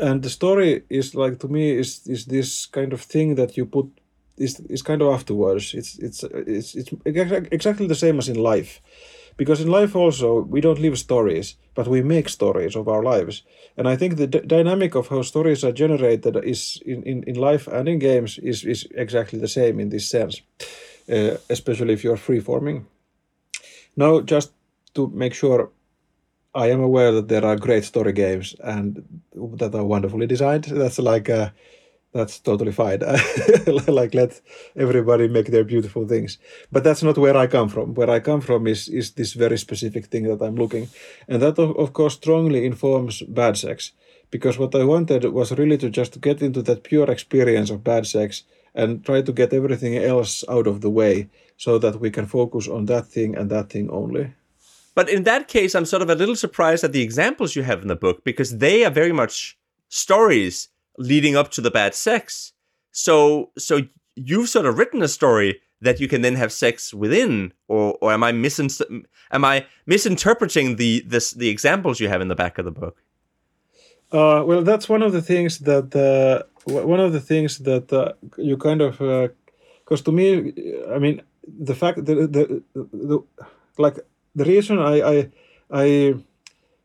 [0.00, 3.66] and the story is like to me is is this kind of thing that you
[3.66, 3.86] put
[4.36, 5.74] is is kind of afterwards.
[5.74, 6.90] It's it's it's it's
[7.50, 8.80] exactly the same as in life,
[9.36, 13.44] because in life also we don't live stories, but we make stories of our lives.
[13.76, 17.36] And I think the d- dynamic of how stories are generated is in, in, in
[17.36, 20.42] life and in games is is exactly the same in this sense,
[21.08, 22.86] uh, especially if you're free forming.
[23.96, 24.52] Now, just
[24.94, 25.70] to make sure
[26.54, 29.22] I am aware that there are great story games and
[29.58, 30.64] that are wonderfully designed.
[30.64, 31.52] That's like a,
[32.12, 33.00] that's totally fine.
[33.86, 34.40] like let
[34.76, 36.38] everybody make their beautiful things.
[36.70, 37.94] But that's not where I come from.
[37.94, 40.88] Where I come from is is this very specific thing that I'm looking,
[41.26, 43.92] and that of, of course strongly informs bad sex.
[44.30, 48.06] Because what I wanted was really to just get into that pure experience of bad
[48.06, 48.44] sex
[48.74, 52.66] and try to get everything else out of the way so that we can focus
[52.66, 54.32] on that thing and that thing only.
[54.94, 57.82] But in that case, I'm sort of a little surprised at the examples you have
[57.82, 59.56] in the book because they are very much
[59.88, 60.68] stories
[60.98, 62.52] leading up to the bad sex.
[62.92, 63.82] So so
[64.14, 68.12] you've sort of written a story that you can then have sex within, or or
[68.12, 72.58] am I misin- am I misinterpreting the this the examples you have in the back
[72.58, 73.02] of the book?
[74.12, 78.12] Uh, well, that's one of the things that uh, one of the things that uh,
[78.36, 80.52] you kind of because uh, to me,
[80.94, 83.18] I mean, the fact that the, the, the
[83.78, 83.98] like
[84.34, 85.30] the reason I, I
[85.70, 86.14] I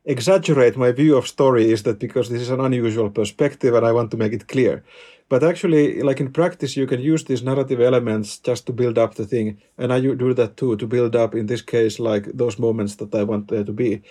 [0.08, 3.92] exaggerate my view of story is that because this is an unusual perspective and I
[3.92, 4.84] want to make it clear.
[5.30, 9.16] But actually, like in practice, you can use these narrative elements just to build up
[9.16, 11.36] the thing, and I do that too to build up.
[11.36, 14.02] In this case, like those moments that I want there to be,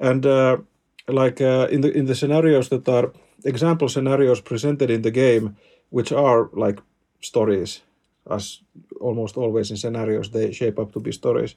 [0.00, 0.56] and uh,
[1.06, 3.12] like uh, in the in the scenarios that are
[3.44, 5.56] example scenarios presented in the game,
[5.90, 6.80] which are like
[7.20, 7.82] stories,
[8.28, 8.58] as
[9.04, 11.54] almost always in scenarios, they shape up to be stories.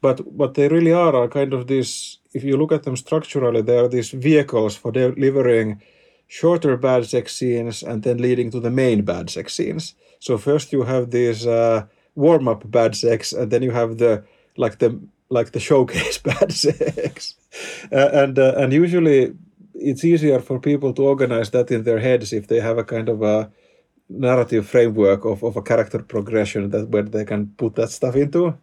[0.00, 3.62] But what they really are are kind of these, if you look at them structurally,
[3.62, 5.80] they are these vehicles for delivering
[6.26, 9.94] shorter bad sex scenes and then leading to the main bad sex scenes.
[10.20, 14.24] So first you have these uh, warm up bad sex, and then you have the
[14.56, 17.34] like the like the showcase bad sex,
[17.92, 19.34] uh, and uh, and usually
[19.74, 23.08] it's easier for people to organize that in their heads if they have a kind
[23.08, 23.50] of a
[24.08, 28.56] narrative framework of, of a character progression that where they can put that stuff into.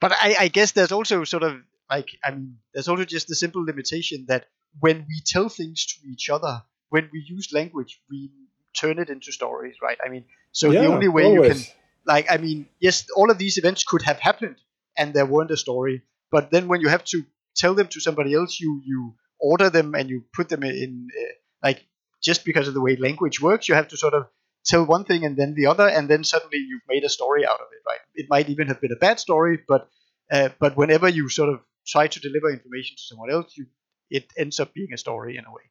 [0.00, 1.56] But I, I guess there's also sort of
[1.90, 4.46] like I mean there's also just the simple limitation that
[4.78, 8.30] when we tell things to each other, when we use language, we
[8.78, 9.98] turn it into stories, right?
[10.04, 11.48] I mean, so yeah, the only way always.
[11.48, 11.74] you can
[12.06, 14.56] like I mean, yes, all of these events could have happened
[14.96, 17.24] and there weren't a story, but then when you have to
[17.56, 21.32] tell them to somebody else, you you order them and you put them in uh,
[21.62, 21.84] like
[22.22, 24.26] just because of the way language works, you have to sort of
[24.64, 27.60] tell one thing and then the other, and then suddenly you've made a story out
[27.60, 28.00] of it, right?
[28.14, 29.88] It might even have been a bad story, but
[30.30, 33.66] uh, but whenever you sort of try to deliver information to someone else, you
[34.10, 35.62] it ends up being a story in a way.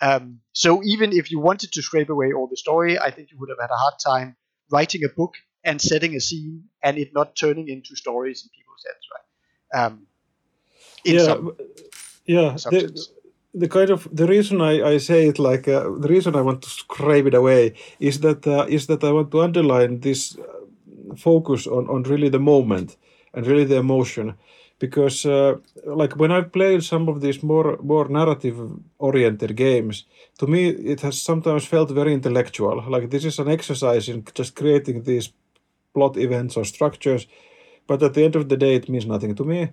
[0.00, 3.38] Um, so even if you wanted to scrape away all the story, I think you
[3.38, 4.36] would have had a hard time
[4.70, 8.84] writing a book and setting a scene and it not turning into stories in people's
[8.86, 9.84] heads, right?
[9.84, 10.06] Um,
[11.04, 11.56] in yeah, some,
[12.26, 12.52] yeah.
[12.52, 13.06] The.
[13.54, 16.62] The kind of the reason I, I say it like uh, the reason I want
[16.62, 20.42] to scrape it away is that uh, is that I want to underline this uh,
[21.16, 22.96] focus on on really the moment
[23.32, 24.34] and really the emotion.
[24.80, 25.54] Because uh,
[25.86, 28.58] like when I've played some of these more more narrative
[28.98, 30.04] oriented games
[30.38, 32.82] to me it has sometimes felt very intellectual.
[32.88, 35.32] Like this is an exercise in just creating these
[35.94, 37.26] plot events or structures
[37.86, 39.70] but at the end of the day it means nothing to me.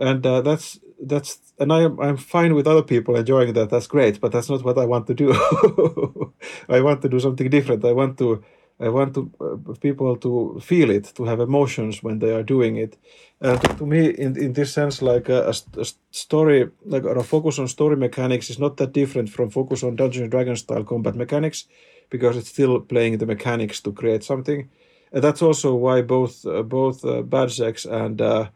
[0.00, 3.70] And uh, that's that's and I am I'm fine with other people enjoying that.
[3.70, 5.32] That's great, but that's not what I want to do.
[6.68, 7.84] I want to do something different.
[7.84, 8.42] I want to
[8.80, 12.76] I want to uh, people to feel it, to have emotions when they are doing
[12.76, 12.96] it.
[13.40, 17.58] And to, me, in in this sense, like a, a a story, like a focus
[17.58, 21.14] on story mechanics is not that different from focus on Dungeons and Dragons style combat
[21.14, 21.66] mechanics,
[22.10, 24.70] because it's still playing the mechanics to create something.
[25.12, 28.48] And that's also why both uh, both uh, Bad Sex and uh,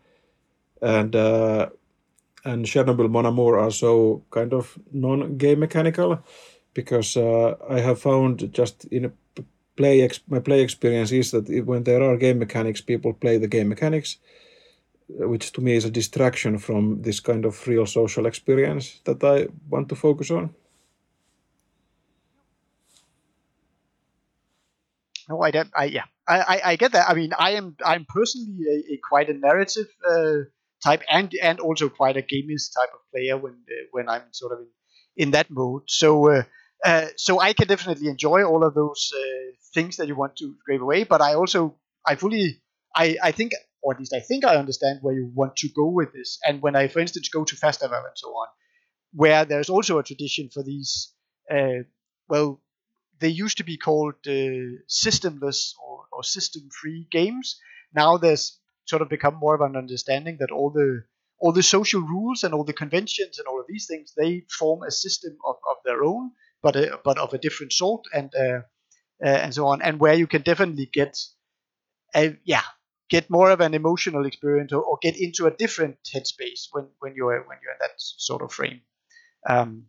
[0.83, 1.69] and uh,
[2.45, 6.23] and Chernobyl Mon Amour are so kind of non-game mechanical
[6.75, 9.13] because uh, I have found just in
[9.77, 13.49] play ex- my play experience is that when there are game mechanics, people play the
[13.49, 14.19] game mechanics,
[15.21, 19.23] uh, which to me is a distraction from this kind of real social experience that
[19.23, 20.55] I want to focus on.
[25.29, 25.71] No, I don't.
[25.77, 27.09] I yeah, I, I, I get that.
[27.09, 30.49] I mean, I am I'm personally a, a quite a narrative uh,
[30.83, 34.53] type and and also quite a gamist type of player when uh, when I'm sort
[34.53, 34.69] of in,
[35.17, 35.83] in that mode.
[35.89, 36.43] So uh,
[36.85, 40.55] uh, so I can definitely enjoy all of those uh, things that you want to
[40.61, 41.05] scrape away.
[41.05, 42.63] But I also I fully
[42.95, 45.89] I I think or at least I think I understand where you want to go
[45.89, 46.39] with this.
[46.47, 48.49] And when I, for instance, go to Fastaval and so on,
[49.13, 51.13] where there's also a tradition for these
[51.51, 51.83] uh,
[52.29, 52.61] well
[53.21, 57.59] they used to be called uh, systemless or, or system-free games.
[57.93, 61.05] Now there's sort of become more of an understanding that all the
[61.41, 64.83] all the social rules and all the conventions and all of these things they form
[64.83, 68.61] a system of, of their own, but a, but of a different sort and uh,
[69.25, 71.17] uh, and so on, and where you can definitely get
[72.15, 72.63] a yeah
[73.11, 77.15] get more of an emotional experience or, or get into a different headspace when when
[77.15, 78.81] you're when you're in that sort of frame.
[79.49, 79.87] Um,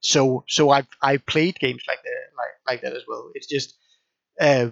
[0.00, 3.30] so so i've I played games like that like like that as well.
[3.34, 3.76] It's just
[4.40, 4.70] uh,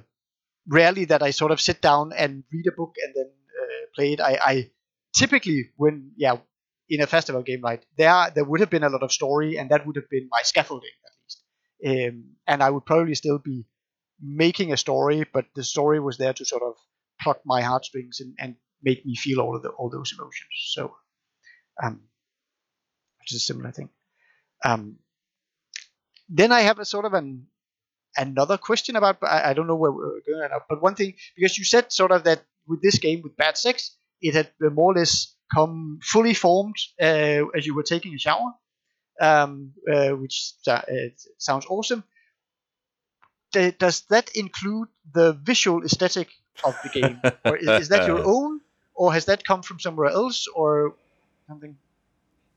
[0.69, 4.13] rarely that I sort of sit down and read a book and then uh, play
[4.15, 4.21] it.
[4.21, 4.71] I, I
[5.15, 6.37] typically when yeah
[6.89, 9.71] in a Fastaval game right there there would have been a lot of story and
[9.71, 13.67] that would have been my scaffolding at least, um, and I would probably still be
[14.21, 16.75] making a story, but the story was there to sort of
[17.21, 20.51] pluck my heartstrings and, and make me feel all of the all those emotions.
[20.69, 20.95] So,
[21.83, 22.01] um,
[23.21, 23.91] which is a similar thing.
[24.65, 24.99] Um,
[26.29, 27.47] then I have a sort of an
[28.17, 31.59] another question about I, I don't know where we're going now, but one thing because
[31.59, 34.95] you said sort of that with this game with Bad Sex, it had more or
[34.95, 38.53] less come fully formed uh, as you were taking a shower,
[39.21, 40.83] um, uh, which uh,
[41.39, 42.03] sounds awesome.
[43.53, 46.29] D- does that include the visual aesthetic
[46.65, 48.61] of the game, or is, is that your own,
[48.95, 50.95] or has that come from somewhere else, or
[51.49, 51.77] something?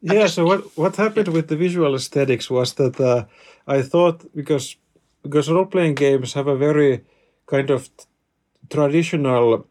[0.07, 0.23] I'm Yeah.
[0.23, 3.25] just- So what what happened with the visual aesthetics was that uh,
[3.67, 4.75] I thought because
[5.23, 7.03] because role playing games have a very
[7.45, 7.89] kind of
[8.69, 9.67] traditional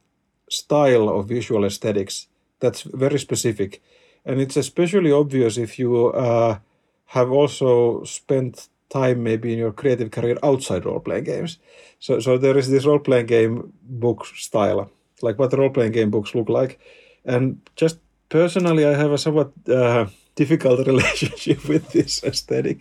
[0.51, 2.29] style of visual aesthetics
[2.61, 3.83] that's very specific,
[4.25, 6.59] and it's especially obvious if you uh,
[7.07, 11.59] have also spent time maybe in your creative career outside role playing games.
[12.01, 14.91] So so there is this role playing game book style,
[15.23, 16.81] like what role playing game books look like,
[17.25, 20.07] and just personally, I have a somewhat uh,
[20.39, 22.81] difficult relationship with this aesthetic.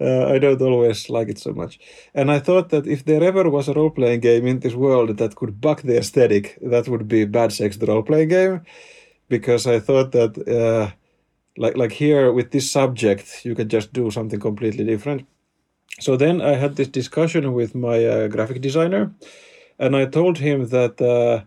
[0.00, 1.78] Uh, I don't always like it so much.
[2.14, 5.18] And I thought that if there ever was a role playing game in this world
[5.18, 8.60] that could buck the aesthetic, that would be Bad Sex, the role playing game.
[9.28, 10.86] Because I thought that, uh,
[11.56, 15.26] like, like here with this subject, you can just do something completely different.
[15.98, 19.14] So then I had this discussion with my uh, graphic designer,
[19.78, 21.38] and I told him that uh,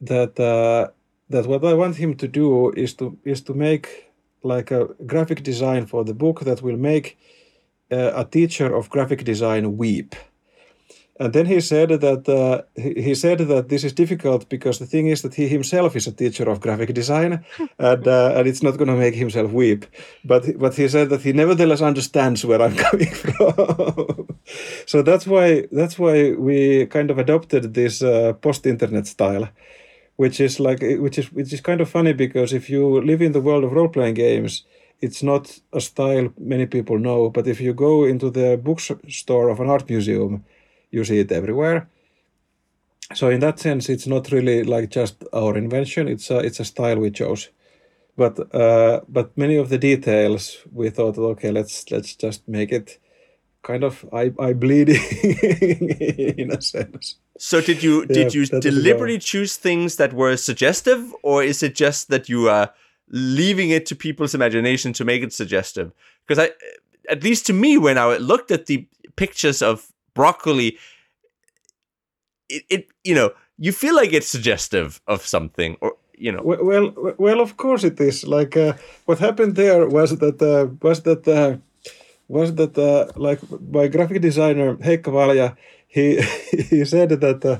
[0.00, 0.90] that uh,
[1.30, 4.11] that what I want him to do is to is to make
[4.42, 7.18] like a graphic design for the book that will make
[7.90, 10.14] uh, a teacher of graphic design weep.
[11.20, 15.06] And then he said that uh, he, said that this is difficult because the thing
[15.08, 17.44] is that he himself is a teacher of graphic design,
[17.78, 19.84] and uh, and it's not going to make himself weep.
[20.24, 24.26] But he- but he said that he nevertheless understands where I'm coming from.
[24.86, 29.48] so that's why that's why we kind of adopted this uh, post-internet style
[30.16, 33.32] which is like which is which is kind of funny because if you live in
[33.32, 34.64] the world of role playing games,
[35.00, 37.30] it's not a style many people know.
[37.30, 40.44] But if you go into the bookstore of an art museum,
[40.90, 41.88] you see it everywhere.
[43.14, 46.08] So in that sense, it's not really like just our invention.
[46.08, 47.50] It's a it's a style we chose.
[48.16, 52.98] But uh, but many of the details we thought, okay, let's let's just make it
[53.62, 55.02] kind of eye, eye bleeding
[56.38, 57.16] in a sense.
[57.44, 62.08] So did you did you deliberately choose things that were suggestive, or is it just
[62.08, 62.72] that you are
[63.08, 65.90] leaving it to people's imagination to make it suggestive?
[66.24, 66.50] Because I,
[67.10, 68.86] at least to me, when I looked at the
[69.16, 70.78] pictures of broccoli,
[72.48, 76.42] it, it you know you feel like it's suggestive of something, or you know.
[76.44, 78.24] Well, well, well of course it is.
[78.24, 78.74] Like uh,
[79.06, 81.26] what happened there was that uh, was that.
[81.26, 81.56] Uh,
[82.28, 83.40] was that uh, like
[83.70, 85.56] my graphic designer Heikka Valja,
[85.92, 86.04] he
[86.70, 87.58] he said that uh,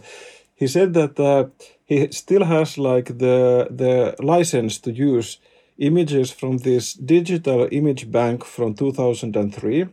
[0.55, 1.45] he said that uh,
[1.85, 5.39] he still has like the the license to use
[5.79, 9.87] images from this digital image bank from 2003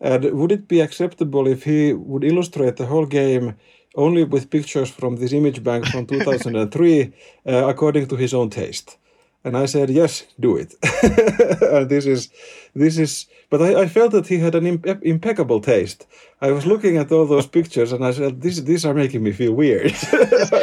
[0.00, 3.54] and would it be acceptable if he would illustrate the whole game
[3.94, 7.12] only with pictures from this image bank from 2003
[7.46, 8.98] uh, according to his own taste
[9.44, 10.74] and I said, yes, do it.
[11.62, 12.30] and this is,
[12.74, 16.06] this is, but I, I felt that he had an impe- impeccable taste.
[16.40, 19.32] I was looking at all those pictures and I said, these, these are making me
[19.32, 19.92] feel weird.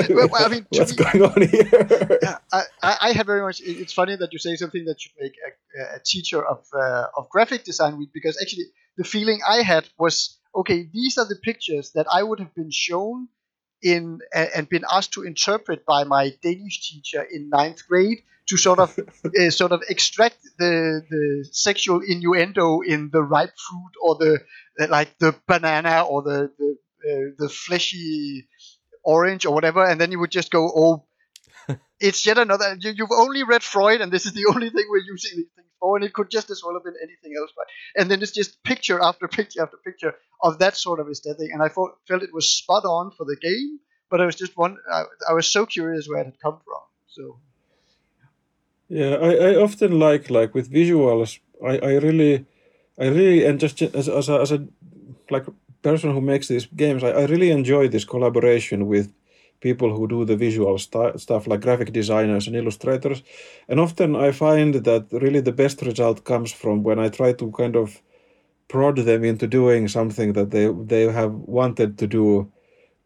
[0.09, 2.19] well, I mean, what's me, going on here?
[2.21, 5.33] yeah, I, I had very much, it's funny that you say something that should make
[5.45, 8.65] a, a teacher of, uh, of graphic design read because actually
[8.97, 12.71] the feeling I had was, okay, these are the pictures that I would have been
[12.71, 13.27] shown
[13.81, 18.19] in and been asked to interpret by my Danish teacher in ninth grade
[18.49, 23.93] to sort of uh, sort of extract the the sexual innuendo in the ripe fruit
[24.01, 24.39] or the
[24.79, 26.75] uh, like the banana or the the,
[27.09, 28.47] uh, the fleshy
[29.03, 31.05] orange or whatever, and then you would just go, oh.
[32.01, 32.77] It's yet another.
[32.79, 35.67] You, you've only read Freud, and this is the only thing we're using these things
[35.81, 37.51] for, and it could just as well have been anything else.
[37.57, 37.67] Right?
[38.01, 41.61] And then it's just picture after picture after picture of that sort of aesthetic, and
[41.61, 43.79] I thought, felt it was spot on for the game.
[44.09, 44.77] But I was just one.
[44.89, 46.81] I, I was so curious where it had come from.
[47.07, 47.41] So
[48.89, 51.39] yeah, I, I often like like with visuals.
[51.65, 52.45] I, I really,
[52.99, 54.67] I really and just as as a, as a
[55.31, 55.45] like
[55.83, 59.13] person who makes these games, I, I really enjoy this collaboration with
[59.61, 63.23] people who do the visual st- stuff like graphic designers and illustrators.
[63.69, 67.51] And often I find that really the best result comes from when I try to
[67.51, 68.01] kind of
[68.69, 72.51] prod them into doing something that they they have wanted to do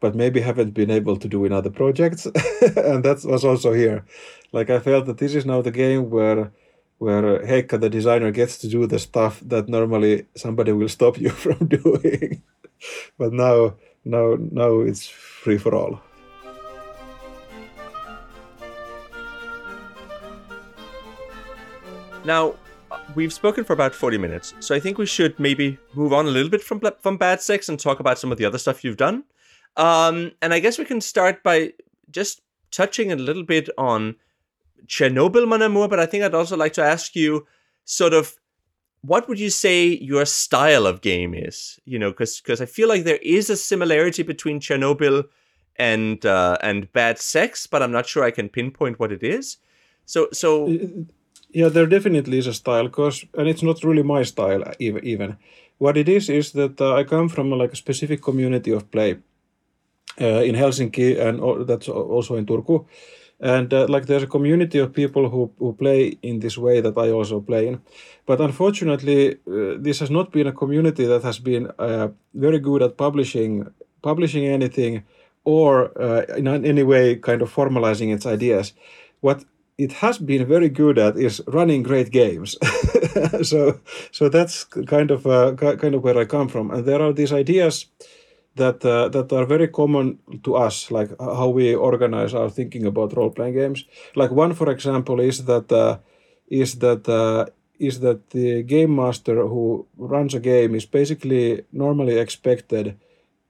[0.04, 2.26] but maybe haven't been able to do in other projects.
[2.76, 4.04] and that was also here.
[4.52, 6.52] Like I felt that this is now the game where
[6.98, 11.30] where Heikka, the designer, gets to do the stuff that normally somebody will stop you
[11.46, 12.44] from doing.
[13.18, 16.02] but now now now it's free for all.
[22.26, 22.56] Now,
[23.16, 26.30] we've spoken for about 40 minutes, so I think we should maybe move on a
[26.30, 28.98] little bit from from Bad Sex and talk about some of the other stuff you've
[28.98, 29.24] done.
[29.76, 31.74] Um, and I guess we can start by
[32.12, 34.16] just touching a little bit on
[34.88, 37.48] Chernobyl, Mon Amour, but I think I'd also like to ask you
[37.86, 38.36] sort of
[39.02, 41.80] what would you say your style of game is?
[41.86, 45.26] You know, because I feel like there is a similarity between Chernobyl
[45.76, 49.58] and uh, and Bad Sex, but I'm not sure I can pinpoint what it is.
[50.06, 50.68] So so
[51.52, 55.38] yeah, there definitely is a style, cause and it's not really my style even.
[55.80, 59.14] What it is is that uh, I come from like a specific community of play
[59.14, 59.18] uh,
[60.18, 62.86] in Helsinki, and that's also in Turku.
[63.44, 66.98] And uh, like there's a community of people who, who play in this way that
[66.98, 67.82] I also play in.
[68.26, 72.82] But unfortunately, uh, this has not been a community that has been uh, very good
[72.82, 73.68] at publishing
[74.02, 75.04] publishing anything
[75.44, 78.74] or uh, in any way kind of formalizing its ideas.
[79.20, 79.44] What
[79.78, 82.56] it has been very good at is running great games.
[83.42, 83.80] so
[84.12, 86.72] so that's kind of uh, kind of where I come from.
[86.72, 87.88] And there are these ideas
[88.56, 93.16] that uh, that are very common to us, like how we organize our thinking about
[93.16, 93.86] role playing games.
[94.16, 95.98] Like one, for example, is that uh,
[96.48, 97.46] is that uh,
[97.80, 102.98] is that the game master who runs a game is basically normally expected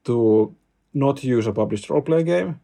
[0.04, 0.54] to
[0.94, 2.60] not use a published role playing game,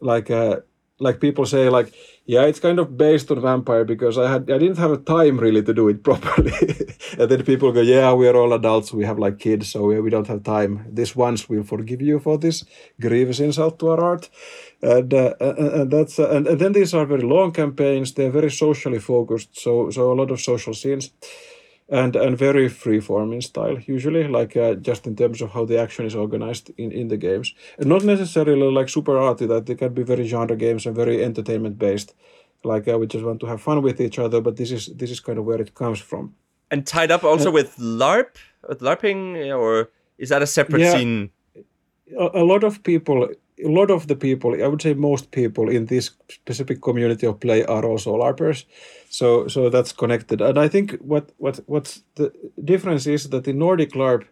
[0.00, 0.60] like uh,
[1.00, 1.92] like people say like
[2.24, 5.38] yeah it's kind of based on vampire because i had i didn't have a time
[5.38, 6.52] really to do it properly.
[7.18, 10.00] And then people go yeah we are all adults we have like kids so we,
[10.00, 10.86] we don't have time.
[10.90, 12.64] This once we'll forgive you for this
[13.00, 14.30] grievous insult to our art
[14.82, 18.12] and uh, and that's uh, and, and then these are very long campaigns.
[18.12, 21.10] They're very socially focused so so a lot of social scenes
[21.88, 25.78] and and very freeform in style usually like uh, just in terms of how the
[25.78, 29.74] action is organized in in the games and not necessarily like super arty that they
[29.74, 32.14] can be very genre games and very entertainment based
[32.74, 35.10] Like uh, we just want to have fun with each other, but this is this
[35.10, 36.34] is kind of where it comes from.
[36.70, 38.36] And tied up also with LARP,
[38.68, 39.20] with LARPing,
[39.62, 40.96] or is that a separate Yeah.
[40.96, 41.30] scene?
[42.18, 43.28] a, a lot of people
[43.64, 47.38] a lot of the people i would say most people in this specific community of
[47.38, 48.64] play are also larpers
[49.18, 52.26] so so that's connected and i think what what what's the
[52.72, 54.24] difference is that in nordic larp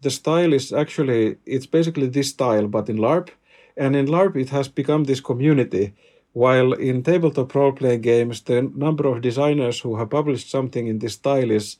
[0.00, 3.28] the style is actually it's basically this style but in larp
[3.76, 5.92] and in larp it has become this community
[6.32, 11.14] while in tabletop role-playing games the number of designers who have published something in this
[11.14, 11.76] style is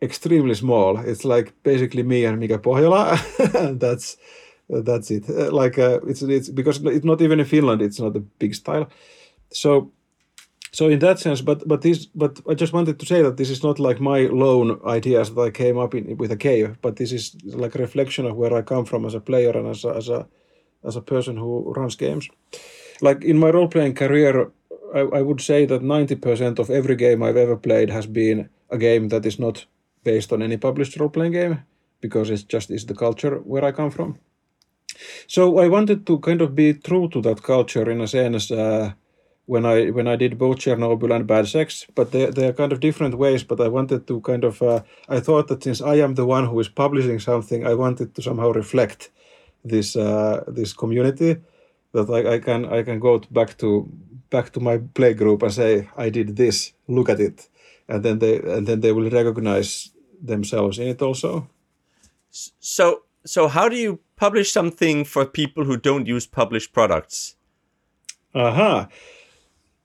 [0.00, 3.04] extremely small it's like basically me and mika pohjola
[3.84, 4.16] that's
[4.68, 5.28] that's it.
[5.52, 7.82] Like uh, it's it's because it's not even in Finland.
[7.82, 8.88] It's not a big style.
[9.52, 9.92] So
[10.72, 13.50] so in that sense, but but this but I just wanted to say that this
[13.50, 16.96] is not like my lone ideas that I came up in with a cave, but
[16.96, 19.84] this is like a reflection of where I come from as a player and as
[19.84, 20.26] a, as a
[20.82, 22.28] as a person who runs games.
[23.02, 24.50] Like in my role playing career,
[24.94, 28.48] I, I would say that ninety percent of every game I've ever played has been
[28.70, 29.66] a game that is not
[30.04, 31.58] based on any published role playing game
[32.00, 34.18] because it's just is the culture where I come from.
[35.26, 38.92] So I wanted to kind of be true to that culture in a sense uh,
[39.46, 42.72] when I when I did both Chernobyl and Bad Sex, but they they are kind
[42.72, 43.42] of different ways.
[43.44, 46.46] But I wanted to kind of uh, I thought that since I am the one
[46.46, 49.10] who is publishing something, I wanted to somehow reflect
[49.64, 51.36] this uh, this community
[51.92, 53.88] that I, I can I can go back to
[54.30, 57.48] back to my play group and say I did this, look at it,
[57.88, 59.90] and then they and then they will recognize
[60.22, 61.48] themselves in it also.
[62.30, 67.36] So so how do you publish something for people who don't use published products?
[68.34, 68.88] Aha.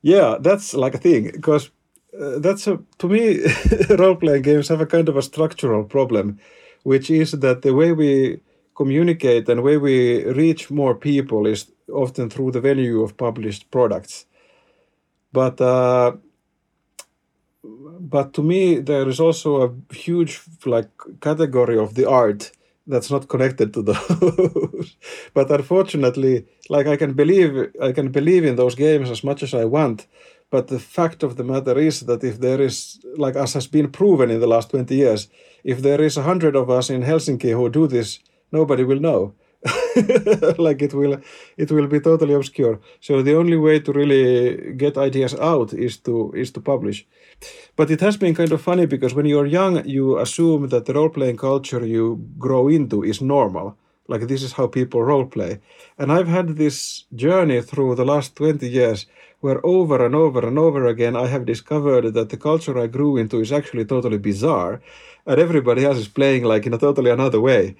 [0.02, 1.72] Yeah, that's like a thing because
[2.20, 3.40] uh, that's a to me
[3.98, 6.40] role playing games have a kind of a structural problem,
[6.84, 8.40] which is that the way we
[8.76, 14.26] communicate and way we reach more people is often through the venue of published products.
[15.32, 16.18] But uh,
[17.64, 20.90] but to me there is also a huge like
[21.22, 22.52] category of the art
[22.88, 24.96] that's not connected to those.
[25.34, 29.54] but unfortunately, like I can believe I can believe in those games as much as
[29.54, 30.08] I want.
[30.50, 33.92] But the fact of the matter is that if there is, like as has been
[33.92, 35.28] proven in the last 20 years,
[35.64, 38.20] if there is a hundred of us in Helsinki who do this,
[38.52, 39.34] nobody will know.
[40.58, 41.20] like it will
[41.58, 42.80] it will be totally obscure.
[43.00, 47.06] So the only way to really get ideas out is to is to publish.
[47.76, 50.94] But it has been kind of funny because when you're young, you assume that the
[50.94, 53.78] role playing culture you grow into is normal.
[54.08, 55.60] Like this is how people role play.
[55.98, 59.06] And I've had this journey through the last 20 years
[59.40, 63.18] where over and over and over again I have discovered that the culture I grew
[63.18, 64.82] into is actually totally bizarre
[65.28, 67.76] and everybody else is playing like in a totally another way.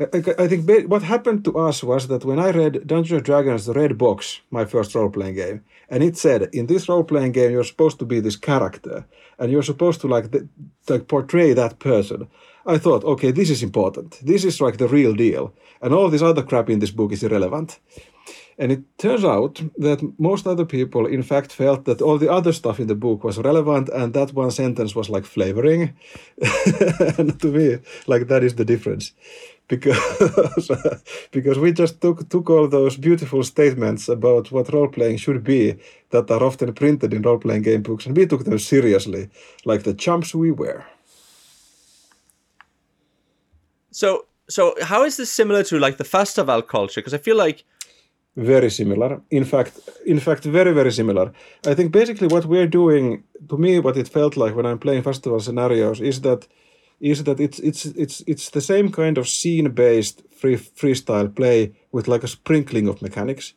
[0.00, 3.74] I, think what happened to us was that when I read Dungeons and Dragons The
[3.74, 7.52] Red Box, my first role playing game, and it said in this role playing game
[7.52, 9.06] you're supposed to be this character
[9.38, 10.48] and you're supposed to like, the,
[10.88, 12.28] like portray that person.
[12.66, 14.18] I thought, okay, this is important.
[14.22, 15.54] This is like the real deal.
[15.80, 17.78] And all this other crap in this book is irrelevant.
[18.60, 22.52] And it turns out that most other people, in fact, felt that all the other
[22.52, 25.94] stuff in the book was relevant, and that one sentence was like flavoring.
[27.18, 27.78] and to me,
[28.08, 29.12] like that is the difference,
[29.68, 30.70] because
[31.30, 35.76] because we just took took all those beautiful statements about what role playing should be
[36.10, 39.30] that are often printed in role playing game books, and we took them seriously,
[39.64, 40.84] like the chumps we were.
[43.92, 47.00] So so how is this similar to like the Fastaval culture?
[47.00, 47.64] Because I feel like
[48.36, 49.20] very similar.
[49.30, 51.32] In fact in fact very very similar.
[51.66, 55.02] I think basically what we're doing to me what it felt like when i'm playing
[55.02, 56.46] Fastaval scenarios is that
[57.00, 61.72] is that it's it's it's it's the same kind of scene based free freestyle play
[61.92, 63.54] with like a sprinkling of mechanics.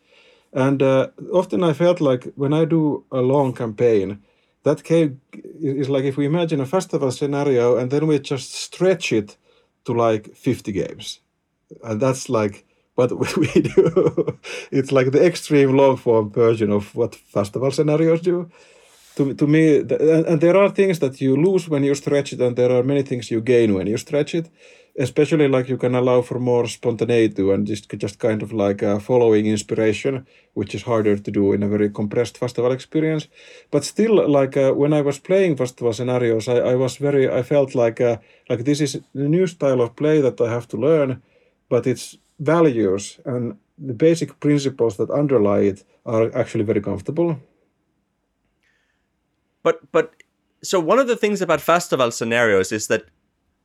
[0.54, 4.20] And uh, often i felt like when i do a long campaign
[4.64, 5.22] that came
[5.62, 9.38] is like if we imagine a Fastaval scenario and then we just stretch it
[9.86, 11.20] to like 50 games.
[11.84, 12.66] And that's like
[12.96, 14.40] what we do.
[14.72, 18.50] it's like the extreme long form version of what Fastaval scenarios do.
[19.18, 22.56] To, to me, and there are things that you lose when you stretch it, and
[22.56, 24.50] there are many things you gain when you stretch it.
[25.00, 29.46] Especially like you can allow for more spontaneity and just just kind of like following
[29.46, 33.28] inspiration, which is harder to do in a very compressed Fastaval experience.
[33.72, 37.42] But still, like uh, when I was playing Fastaval scenarios, I, I was very I
[37.44, 38.18] felt like uh,
[38.50, 41.22] like this is the new style of play that I have to learn,
[41.70, 47.40] but it's values and the basic principles that underlie it are actually very comfortable.
[49.64, 50.14] But but
[50.64, 53.06] so one of the things about Fastaval scenarios is that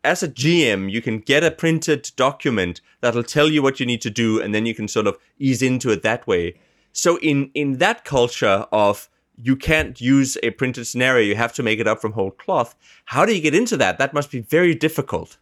[0.05, 4.01] as a GM, you can get a printed document that'll tell you what you need
[4.03, 6.55] to do, and then you can sort of ease into it that way.
[6.93, 9.09] So in in that culture of
[9.43, 11.27] you can't use a printed scenario.
[11.27, 12.75] You have to make it up from whole cloth.
[13.07, 13.99] How do you get into that?
[13.99, 15.37] That must be very difficult.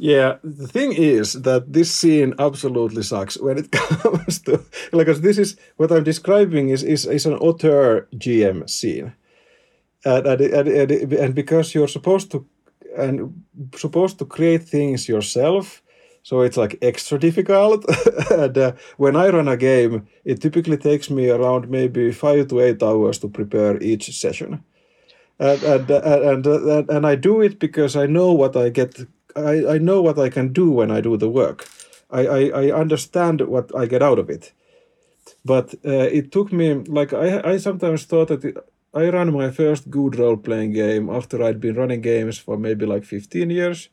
[0.00, 5.38] Yeah, the thing is that this scene absolutely sucks when it comes to like this
[5.38, 9.12] is what I'm describing is is, is an auteur GM scene,
[10.04, 12.46] and and, and and and because you're supposed to
[12.96, 13.42] and
[13.74, 15.82] supposed to create things yourself,
[16.22, 17.84] so it's like extra difficult.
[18.30, 22.60] and uh, when I run a game, it typically takes me around maybe five to
[22.60, 24.62] eight hours to prepare each session.
[25.40, 28.94] And and and, and, and I do it because I know what I get
[29.38, 31.68] I, I know what I can do when I do the work.
[32.10, 34.52] I, I, I understand what I get out of it.
[35.44, 38.64] But uh, it took me, like, I, I sometimes thought that
[38.94, 42.86] I ran my first good role playing game after I'd been running games for maybe
[42.86, 43.90] like 15 years.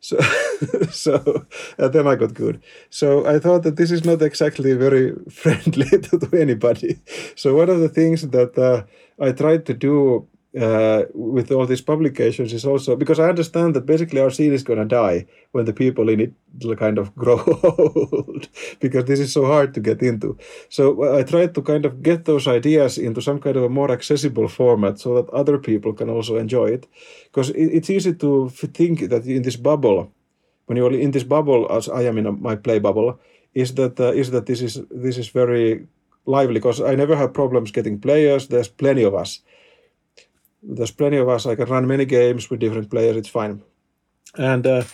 [0.00, 0.18] So,
[0.90, 1.46] so
[1.78, 2.62] and then I got good.
[2.90, 7.00] So I thought that this is not exactly very friendly to, to anybody.
[7.34, 8.84] So one of the things that uh,
[9.22, 13.84] I tried to do uh, with all these publications is also because I understand that
[13.84, 16.32] basically our scene is going to die when the people in it
[16.78, 18.48] kind of grow old
[18.80, 20.38] because this is so hard to get into.
[20.70, 23.68] So uh, I tried to kind of get those ideas into some kind of a
[23.68, 26.86] more accessible format so that other people can also enjoy it.
[27.24, 30.10] Because it, it's easy to think that in this bubble,
[30.66, 33.20] when you're in this bubble, as I am in my play bubble,
[33.52, 35.86] is that uh, is that this is this is very
[36.24, 38.48] lively because I never have problems getting players.
[38.48, 39.42] There's plenty of us
[40.66, 41.46] there's plenty of us.
[41.46, 43.16] I can run many games with different players.
[43.16, 43.62] It's fine.
[44.36, 44.84] And uh,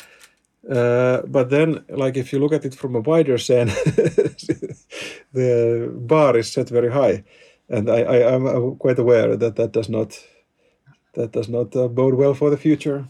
[0.71, 3.75] uh, but then, like if you look at it from a wider sense,
[5.33, 7.25] the bar is set very high,
[7.69, 10.23] and I, I am quite aware that that does not
[11.15, 13.09] that does not uh, bode well for the future.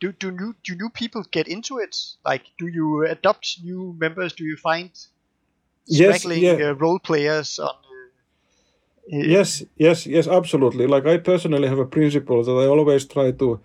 [0.00, 1.96] Do do new do new people get into it?
[2.24, 4.34] Like, do you adopt new members?
[4.34, 4.90] Do you find
[5.88, 6.70] straggling yes, yeah.
[6.70, 7.74] uh, role players on
[9.08, 10.86] Yes, yes, yes, absolutely.
[10.86, 13.60] Like I personally have a principle that I always try to,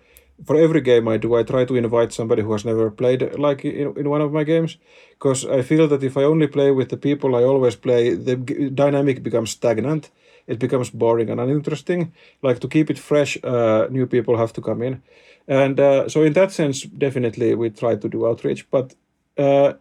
[0.46, 3.64] for every game I do, I try to invite somebody who has never played like
[3.64, 4.78] in, in one of my games,
[5.10, 8.36] because I feel that if I only play with the people I always play, the
[8.72, 10.10] dynamic becomes stagnant.
[10.46, 12.12] It becomes boring and uninteresting.
[12.42, 15.02] Like to keep it fresh, uh, new people have to come in,
[15.48, 18.68] and uh, so in that sense, definitely we try to do outreach.
[18.70, 18.94] But,
[19.38, 19.74] uh,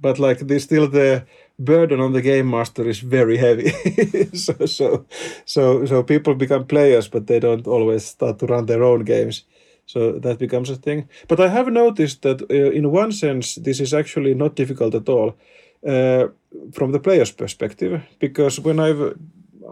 [0.00, 1.26] but like there's still the
[1.58, 3.70] burden on the game master is very heavy.
[4.34, 5.06] so, so,
[5.44, 9.44] so, so people become players, but they don't always start to run their own games.
[9.86, 11.08] So that becomes a thing.
[11.28, 15.08] But I have noticed that uh, in one sense, this is actually not difficult at
[15.08, 15.34] all
[15.86, 16.28] uh,
[16.72, 19.16] from the player's perspective, because when I've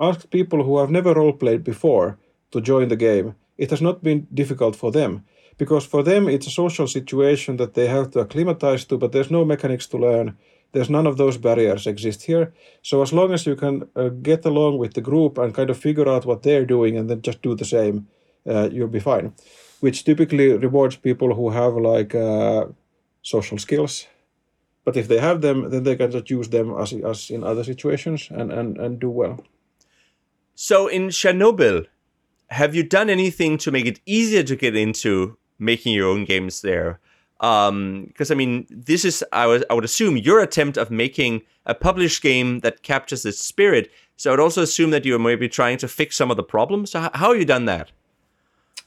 [0.01, 2.19] asked people who have never role played before
[2.51, 5.25] to join the game, it has not been difficult for them.
[5.59, 9.31] Because for them, it's a social situation that they have to acclimatize to, but there's
[9.31, 10.37] no mechanics to learn
[10.77, 12.53] there's none of those barriers exist here.
[12.83, 15.79] So as long as you can uh, get along with the group and kind of
[15.79, 18.09] figure out what they're doing and then just do the same,
[18.47, 19.33] uh, you'll be fine.
[19.81, 22.67] Which typically rewards people who have like uh,
[23.23, 24.07] social skills.
[24.85, 27.65] But if they have them, then they can just use them as, as in other
[27.65, 29.43] situations and, and, and do well.
[30.55, 31.87] So in Chernobyl,
[32.49, 36.61] have you done anything to make it easier to get into making your own games
[36.61, 37.01] there?
[37.41, 41.43] Um because i mean this is i would i would assume your attempt of making
[41.67, 43.91] a published game that captures the spirit.
[44.17, 46.93] So i would also assume that you're maybe trying to fix some of the problems.
[46.93, 47.91] So how, have you done that?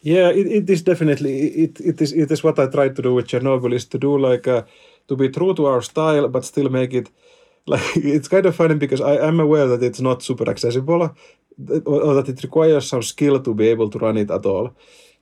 [0.01, 1.33] Yeah it, it is definitely
[1.65, 4.17] it, it is it is what i tried to do with chernobyl is to do
[4.17, 4.63] like uh,
[5.07, 7.09] to be true to our style but still make it
[7.67, 11.13] like it's kind of funny because i am aware that it's not super accessible
[11.85, 14.73] or that it requires some skill to be able to run it at all.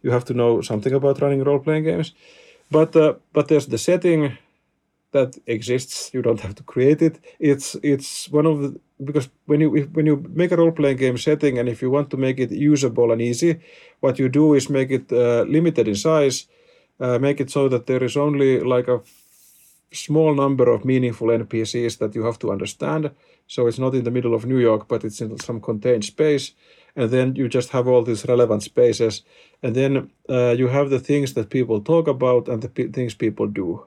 [0.02, 2.14] You have to know something about running role-playing games
[2.72, 4.38] but uh, but there's the setting
[5.12, 6.14] that exists.
[6.14, 7.20] You don't have to create it.
[7.40, 11.18] It's it's one of the because when you when you make a role playing game
[11.18, 13.60] setting and if you want to make it usable and easy,
[14.00, 16.48] what you do is make it uh, limited in size,
[17.00, 19.02] uh, make it so that there is only like a
[19.92, 23.12] small number of meaningful NPCs that you have to understand.
[23.48, 26.54] So it's not in the middle of New York, but it's in some contained space
[26.98, 29.24] and then you just have all these relevant spaces
[29.64, 33.14] and then uh, you have the things that people talk about and the p- things
[33.14, 33.86] people do.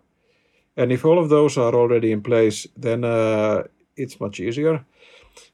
[0.76, 3.64] And if all of those are already in place then uh,
[3.96, 4.84] it's much easier.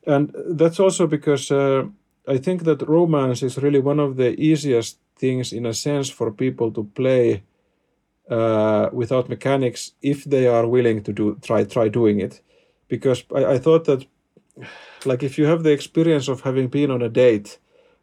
[0.06, 1.84] And that's also because uh,
[2.28, 6.30] i think that romance is really one of the easiest things in a sense for
[6.32, 7.42] people to play
[8.30, 12.42] uh, without mechanics if they are willing to do try try doing it.
[12.88, 14.06] Because I, I thought that
[15.06, 17.58] like if you have the experience of having been on a date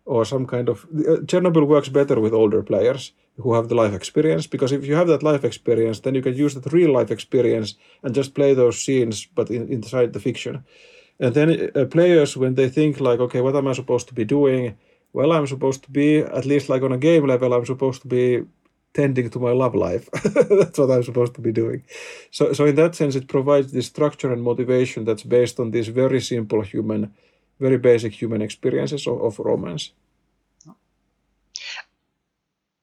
[0.06, 3.94] or some kind of uh, Chernobyl works better with older players who have the life
[3.94, 7.12] experience because if you have that life experience then you can use that real life
[7.12, 10.64] experience and just play those scenes but in, inside the fiction.
[11.20, 14.26] And then uh, players when they think like okay what am i supposed to be
[14.26, 14.78] doing?
[15.14, 18.08] Well i'm supposed to be at least like on a game level i'm supposed to
[18.08, 18.44] be
[18.94, 21.84] tending to my love life that's what i'm supposed to be doing
[22.32, 25.88] so so in that sense it provides this structure and motivation that's based on these
[25.88, 27.14] very simple human
[27.60, 29.92] very basic human experiences of, of romance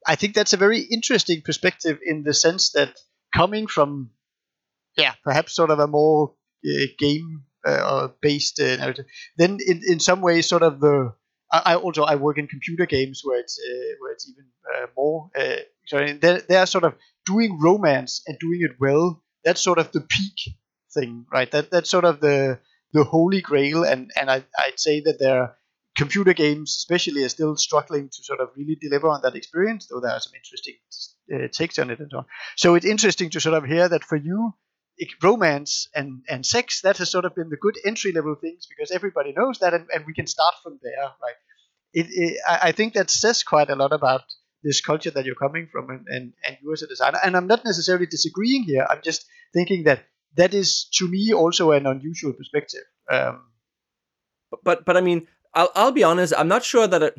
[0.06, 2.98] I think that's a very interesting perspective in the sense that
[3.34, 4.10] coming from,
[4.96, 6.34] yeah, perhaps sort of a more
[6.66, 9.04] uh, game uh, based uh, narrative,
[9.36, 11.14] then in, in some ways, sort of the
[11.52, 15.30] I, also I work in computer games where it's uh, where it's even uh, more.
[15.38, 16.94] Uh, so they're, they're sort of
[17.26, 19.22] doing romance and doing it well.
[19.44, 20.54] That's sort of the peak
[20.92, 21.50] thing, right?
[21.50, 22.58] That that's sort of the
[22.92, 25.56] the holy grail, and and I I'd say that they're
[25.96, 30.00] computer games, especially, are still struggling to sort of really deliver on that experience, though
[30.00, 30.74] there are some interesting
[31.34, 32.24] uh, takes on it and so on.
[32.56, 34.54] So it's interesting to sort of hear that for you,
[35.22, 38.90] romance and, and sex, that has sort of been the good entry level things because
[38.90, 41.34] everybody knows that and, and we can start from there, right?
[41.92, 44.22] It, it, I think that says quite a lot about
[44.62, 47.18] this culture that you're coming from and, and, and you as a designer.
[47.24, 48.86] And I'm not necessarily disagreeing here.
[48.88, 50.04] I'm just thinking that
[50.36, 52.84] that is, to me, also an unusual perspective.
[53.10, 53.42] Um,
[54.62, 56.32] but but I mean, I'll I'll be honest.
[56.36, 57.18] I'm not sure that it,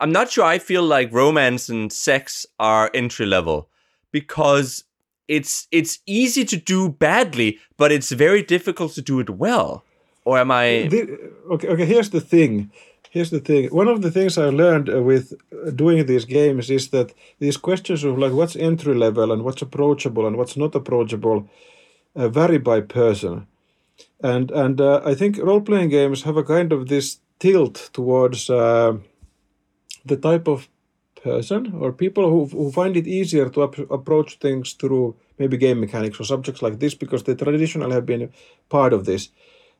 [0.00, 0.44] I'm not sure.
[0.44, 3.70] I feel like romance and sex are entry level
[4.12, 4.84] because
[5.28, 9.84] it's it's easy to do badly, but it's very difficult to do it well.
[10.24, 10.88] Or am I?
[10.90, 11.86] The, okay, okay.
[11.86, 12.70] Here's the thing.
[13.16, 13.70] Here's the thing.
[13.70, 17.56] One of the things I learned uh, with uh, doing these games is that these
[17.56, 21.48] questions of like what's entry level and what's approachable and what's not approachable
[22.14, 23.46] uh, vary by person.
[24.20, 28.50] And and uh, I think role playing games have a kind of this tilt towards
[28.50, 28.98] uh,
[30.04, 30.68] the type of
[31.22, 35.80] person or people who, who find it easier to ap- approach things through maybe game
[35.80, 38.30] mechanics or subjects like this because they traditionally have been
[38.68, 39.30] part of this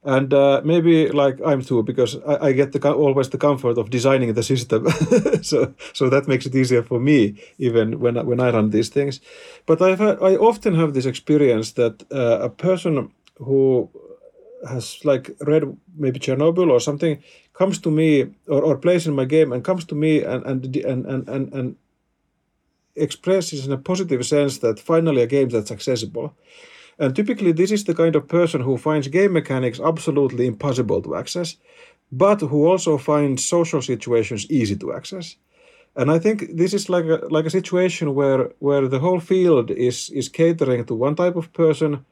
[0.06, 3.90] and uh, maybe like I'm too because I, I get the always the comfort of
[3.90, 4.88] designing the system,
[5.42, 9.20] so so that makes it easier for me even when when I run these things.
[9.66, 13.90] But I've had, I often have this experience that uh, a person who
[14.68, 15.64] has like read
[15.96, 19.84] maybe Chernobyl or something comes to me or, or plays in my game and comes
[19.86, 21.76] to me and and and and, and, and
[22.94, 26.34] expresses in a positive sense that finally a game that's accessible.
[26.98, 31.16] And typically, this is the kind of person who finds game mechanics absolutely impossible to
[31.16, 31.56] access,
[32.10, 35.36] but who also finds social situations easy to access.
[35.94, 39.70] And I think this is like a, like a situation where, where the whole field
[39.70, 42.04] is, is catering to one type of person,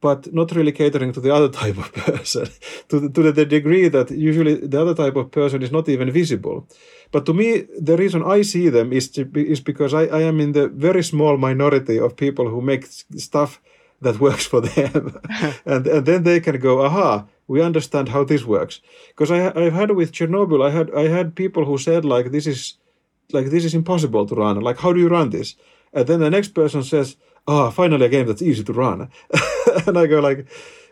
[0.00, 2.46] but not really catering to the other type of person
[2.88, 6.10] to, the, to the degree that usually the other type of person is not even
[6.10, 6.66] visible.
[7.10, 10.40] But to me, the reason I see them is, to, is because I, I am
[10.40, 13.60] in the very small minority of people who make stuff
[14.02, 15.18] that works for them.
[15.64, 18.80] and, and then they can go, aha, we understand how this works.
[19.08, 22.46] Because I, I've had with Chernobyl, I had, I had people who said like, this
[22.46, 22.78] is
[23.32, 24.60] like, this is impossible to run.
[24.60, 25.56] Like, how do you run this?
[25.92, 29.10] And then the next person says, oh, finally a game that's easy to run.
[29.86, 30.46] and I go like,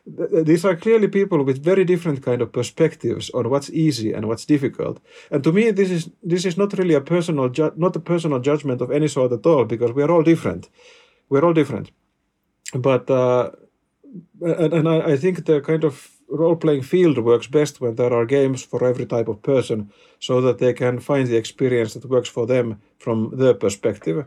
[0.06, 4.46] these are clearly people with very different kind of perspectives on what's easy and what's
[4.46, 5.00] difficult.
[5.30, 8.40] And to me, this is this is not really a personal ju- not a personal
[8.40, 10.68] judgment of any sort at all because we are all different.
[11.28, 11.90] We're all different.
[12.74, 13.50] But uh,
[14.40, 18.12] and, and I, I think the kind of role playing field works best when there
[18.12, 19.90] are games for every type of person,
[20.20, 24.24] so that they can find the experience that works for them from their perspective.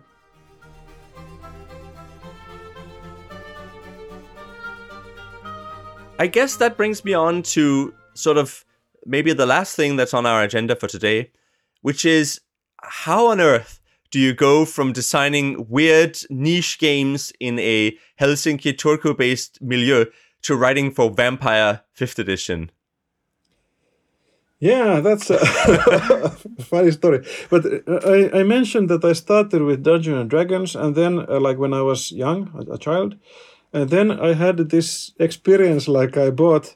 [6.19, 8.65] I guess that brings me on to sort of
[9.05, 11.31] maybe the last thing that's on our agenda for today,
[11.81, 12.39] which is
[12.81, 13.79] how on earth
[14.13, 20.05] do you go from designing weird niche games in a Helsinki Turku based milieu
[20.43, 22.69] to writing for Vampire 5th edition?
[24.59, 25.39] Yeah, that's a
[26.59, 27.25] funny story.
[27.49, 31.39] But uh, I, I mentioned that I started with Dungeons and Dragons, and then, uh,
[31.39, 33.15] like when I was young, a, a child,
[33.73, 36.75] and then I had this experience like I bought,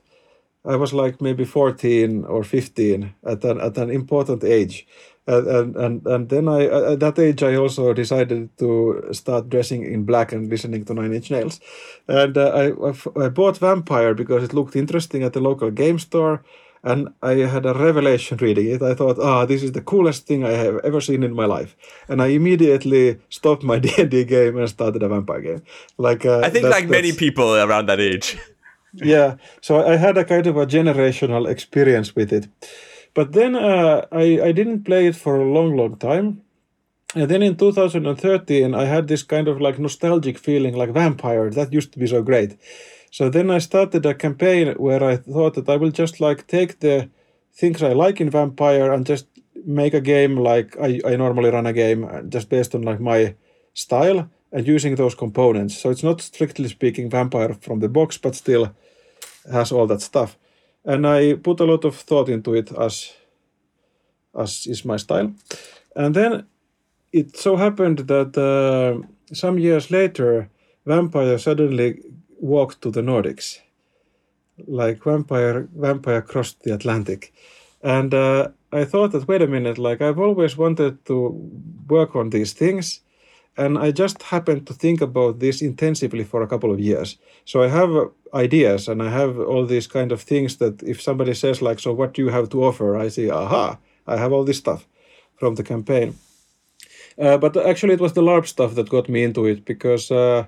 [0.65, 4.87] I was like maybe 14 or 15 at an, at an important age.
[5.27, 10.05] And, and, and then I, at that age, I also decided to start dressing in
[10.05, 11.59] black and listening to Nine Inch Nails.
[12.07, 16.43] And uh, I, I bought Vampire because it looked interesting at the local game store
[16.83, 18.81] and I had a revelation reading it.
[18.81, 21.75] I thought, ah, this is the coolest thing I have ever seen in my life,
[22.07, 25.63] and I immediately stopped my D and D game and started a vampire game.
[25.97, 28.37] Like uh, I think, like many people around that age.
[28.93, 32.47] yeah, so I had a kind of a generational experience with it,
[33.17, 36.27] but then uh, I I didn't play it for a long, long time.
[37.15, 41.49] And then in 2013, I had this kind of like nostalgic feeling, like vampire.
[41.49, 42.51] That used to be so great.
[43.09, 46.79] So then I started a campaign where I thought that I will just like take
[46.79, 47.09] the
[47.59, 49.25] things I like in Vampire and just
[49.65, 52.99] make a game like I, I normally run a game uh, just based on like
[52.99, 53.33] my
[53.73, 55.81] style and using those components.
[55.81, 58.75] So it's not strictly speaking Vampire from the box, but still
[59.51, 60.37] has all that stuff.
[60.87, 63.13] And I put a lot of thought into it as
[64.33, 65.33] as is my style.
[65.95, 66.45] And then
[67.11, 70.49] it so happened that uh, some years later,
[70.85, 71.99] Vampire suddenly
[72.39, 73.59] walked to the Nordics.
[74.67, 77.33] Like Vampire, Vampire crossed the Atlantic.
[77.83, 81.29] And uh, I thought that, wait a minute, like I've always wanted to
[81.87, 83.01] work on these things.
[83.57, 87.17] And I just happened to think about this intensively for a couple of years.
[87.45, 91.33] So I have ideas and I have all these kind of things that if somebody
[91.33, 92.97] says like, so what do you have to offer?
[92.97, 94.87] I say, aha, I have all this stuff
[95.35, 96.15] from the campaign.
[97.19, 100.45] Uh, but actually, it was the LARP stuff that got me into it because, uh,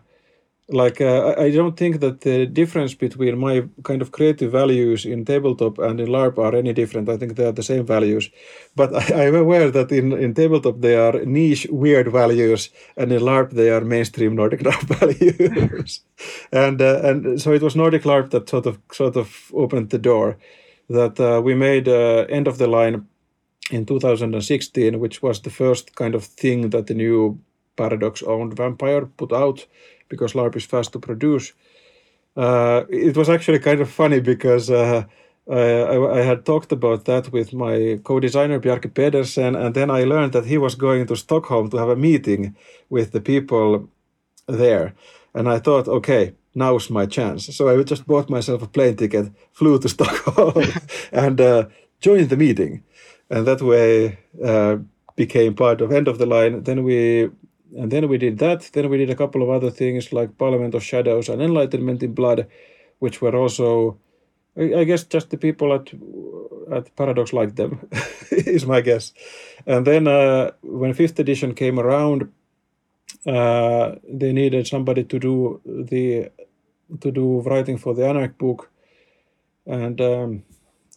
[0.72, 5.26] like, uh, I don't think that the difference between my kind of creative values in
[5.26, 7.09] tabletop and in LARP are any different.
[7.09, 8.30] I think they are the same values.
[8.76, 13.22] But I, am aware that in, in tabletop they are niche, weird values, and in
[13.22, 16.01] LARP they are mainstream Nordic LARP values.
[16.51, 19.99] and uh, and so it was Nordic LARP that sort of sort of opened the
[19.99, 20.38] door.
[20.88, 23.07] That uh, we made uh, end of the line
[23.72, 27.39] in 2016, which was the first kind of thing that the new
[27.76, 29.67] Paradox owned Vampire put out
[30.10, 31.53] because LARP is fast to produce.
[32.36, 35.03] Uh, it was actually kind of funny because uh,
[35.49, 40.34] I, I, had talked about that with my co-designer Bjarke Pedersen, and then I learned
[40.34, 42.55] that he was going to Stockholm to have a meeting
[42.89, 43.89] with the people
[44.47, 44.93] there,
[45.34, 47.55] and I thought, okay, now's my chance.
[47.55, 50.64] So I just bought myself a plane ticket, flew to Stockholm,
[51.12, 51.66] and uh,
[51.99, 52.84] joined the meeting
[53.30, 54.78] and that way uh,
[55.16, 56.64] became part of end of the line.
[56.64, 57.30] Then we
[57.78, 58.70] and then we did that.
[58.74, 62.13] Then we did a couple of other things like Parliament of Shadows and Enlightenment in
[62.13, 62.47] Blood,
[62.99, 63.97] which were also,
[64.57, 65.93] I, guess, just the people at
[66.72, 67.89] at Paradox liked them,
[68.32, 69.13] is my guess.
[69.65, 72.32] And then uh, when fifth edition came around,
[73.26, 76.30] uh, they needed somebody to do the
[77.01, 78.72] to do writing for the Anarch book,
[79.65, 80.43] and um,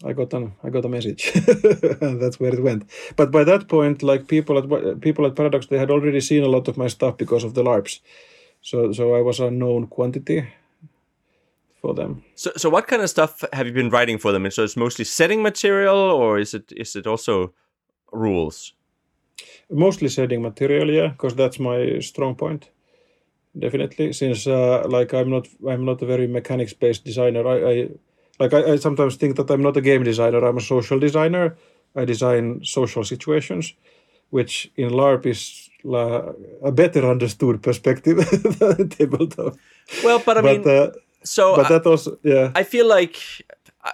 [0.04, 1.32] I got an I got a message,
[2.00, 2.90] and that's where it went.
[3.16, 6.48] But by that point, like people at people at Paradox, they had already seen a
[6.48, 8.00] lot of my stuff because of the LARPs,
[8.60, 10.48] so so I was a known quantity
[11.80, 12.24] for them.
[12.34, 14.44] So so what kind of stuff have you been writing for them?
[14.44, 17.52] And so it's mostly setting material, or is it is it also
[18.12, 18.74] rules?
[19.70, 22.70] Mostly setting material, yeah, because that's my strong point.
[23.58, 27.46] Definitely, since uh, like I'm not I'm not a very mechanics based designer.
[27.46, 27.88] I, I
[28.38, 30.44] like I, I sometimes think that I'm not a game designer.
[30.44, 31.56] I'm a social designer.
[31.94, 33.74] I design social situations,
[34.30, 38.16] which in LARP is la, a better understood perspective
[38.58, 39.56] than tabletop.
[40.02, 40.90] Well, but I but, mean, uh,
[41.22, 42.52] so but I, that also, yeah.
[42.54, 43.16] I feel like,
[43.84, 43.92] uh,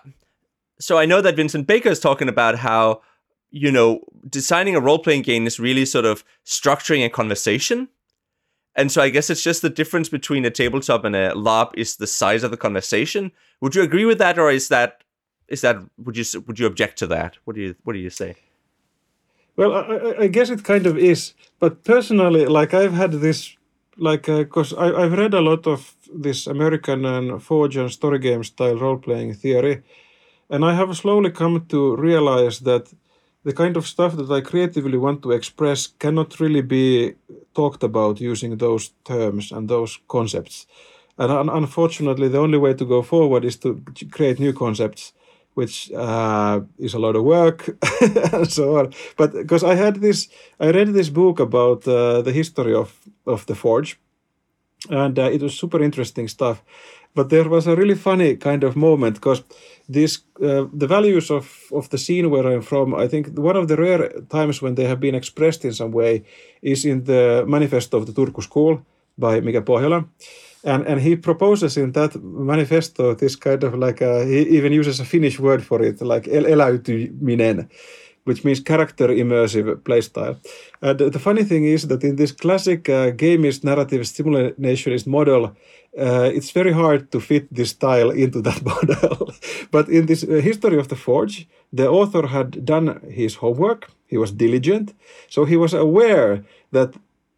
[0.78, 3.03] so I know that Vincent Baker is talking about how
[3.51, 7.89] you know designing a role playing game is really sort of structuring a conversation
[8.78, 11.96] and so I guess it's just the difference between a tabletop and a LARP is
[11.96, 13.32] the size of the conversation.
[13.60, 15.02] Would you agree with that, or is that
[15.48, 17.36] is that would you would you object to that?
[17.44, 18.36] What do you what do you say?
[19.56, 23.56] Well, I, I guess it kind of is, but personally, like I've had this,
[23.96, 28.44] like, because uh, I've read a lot of this American and Forge and story game
[28.44, 29.82] style role playing theory,
[30.48, 32.92] and I have slowly come to realize that
[33.45, 37.14] the kind of stuff that I creatively want to express cannot really be
[37.55, 40.66] talked about using those terms and those concepts.
[41.18, 45.12] And un- unfortunately, the only way to go forward is to create new concepts,
[45.55, 47.68] which uh, is a lot of work
[48.32, 48.93] and so on.
[49.16, 50.28] But because I had this,
[50.61, 52.95] I read this book about uh, the history of,
[53.26, 53.99] of the Forge,
[54.91, 56.62] and uh, it was super interesting stuff.
[57.18, 59.42] But there was a really funny kind of moment because
[59.88, 63.66] this uh, the values of, of the scene where I'm from, I think one of
[63.66, 64.02] the rare
[64.36, 66.22] times when they have been expressed in some way
[66.62, 68.74] is in the manifesto of the Turku School
[69.16, 70.04] by Mika Pohjola.
[70.64, 75.00] And, and he proposes in that manifesto this kind of like, a, he even uses
[75.00, 77.68] a Finnish word for it, like eläytyminen,
[78.28, 80.36] which means character immersive playstyle.
[80.82, 85.42] And the funny thing is that in this classic uh, gamist narrative simulationist model,
[86.06, 89.32] uh, it's very hard to fit this style into that model.
[89.70, 93.90] but in this uh, history of the Forge, the author had done his homework.
[94.06, 94.94] He was diligent,
[95.28, 96.90] so he was aware that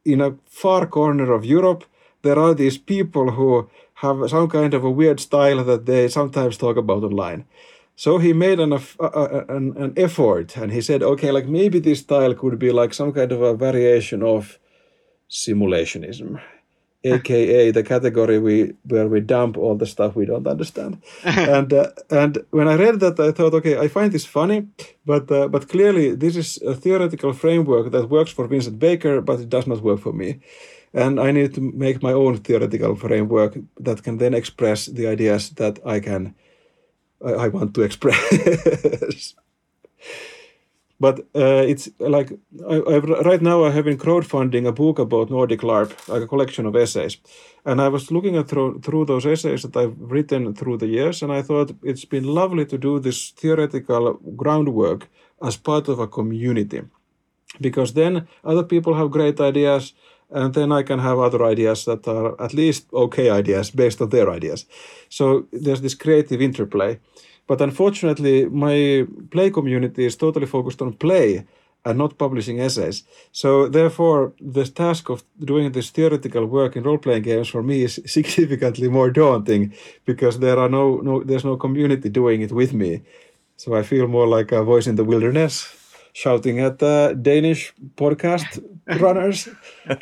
[0.04, 1.84] in a far corner of Europe
[2.22, 6.56] there are these people who have some kind of a weird style that they sometimes
[6.56, 7.44] talk about online.
[8.04, 12.00] So he made an, uh, an, an effort and he said, okay, like maybe this
[12.00, 14.58] style could be like some kind of a variation of
[15.28, 16.40] simulationism
[17.04, 21.02] aka the category we where we dump all the stuff we don't understand.
[21.24, 24.66] and uh, and when I read that, I thought, okay, I find this funny,
[25.04, 29.40] but uh, but clearly this is a theoretical framework that works for Vincent Baker, but
[29.40, 30.40] it does not work for me.
[30.92, 35.50] And I need to make my own theoretical framework that can then express the ideas
[35.50, 36.34] that I can
[37.24, 39.34] I, want to express.
[40.98, 42.32] but uh, it's like
[42.68, 46.26] I, I, right now I have been crowdfunding a book about Nordic LARP, like a
[46.26, 47.18] collection of essays,
[47.64, 51.22] and I was looking at through, through those essays that I've written through the years,
[51.22, 55.08] and I thought it's been lovely to do this theoretical groundwork
[55.42, 56.82] as part of a community,
[57.60, 59.94] because then other people have great ideas,
[60.32, 64.10] and then I can have other ideas that are at least okay ideas based on
[64.10, 64.66] their ideas.
[65.08, 66.98] So there's this creative interplay.
[67.46, 71.44] But unfortunately, my play community is totally focused on play
[71.84, 73.04] and not publishing essays.
[73.32, 78.00] So therefore, the task of doing this theoretical work in role-playing games for me is
[78.06, 79.72] significantly more daunting
[80.04, 83.02] because there are no, no there's no community doing it with me.
[83.56, 85.79] So I feel more like a voice in the wilderness,
[86.12, 88.62] shouting at the Danish podcast
[89.00, 89.48] runners,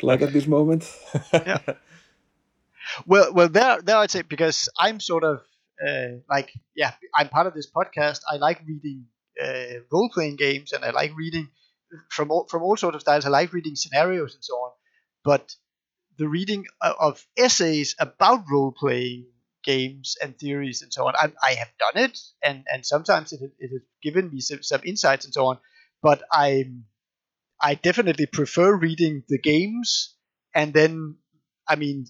[0.01, 0.91] like at this moment.
[1.33, 1.59] yeah.
[3.05, 5.41] Well, well, there, there I'd say because I'm sort of
[5.85, 8.21] uh, like yeah, I'm part of this podcast.
[8.29, 9.05] I like reading
[9.41, 11.49] uh, role playing games, and I like reading
[12.09, 13.25] from all, from all sorts of styles.
[13.25, 14.71] I like reading scenarios and so on.
[15.23, 15.55] But
[16.17, 19.27] the reading of essays about role playing
[19.63, 23.41] games and theories and so on, I, I have done it, and and sometimes it,
[23.59, 25.59] it has given me some, some insights and so on.
[26.01, 26.85] But I'm
[27.61, 30.15] I definitely prefer reading the games
[30.55, 31.17] and then
[31.67, 32.05] I mean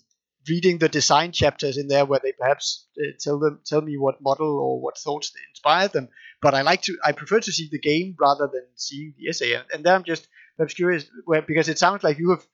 [0.48, 4.22] reading the design chapters in there where they perhaps uh, tell them tell me what
[4.22, 6.10] model or what thoughts they inspired them.
[6.42, 9.54] But I like to I prefer to see the game rather than seeing the essay.
[9.54, 10.28] And, and then I'm just
[10.58, 12.46] perhaps curious where because it sounds like you have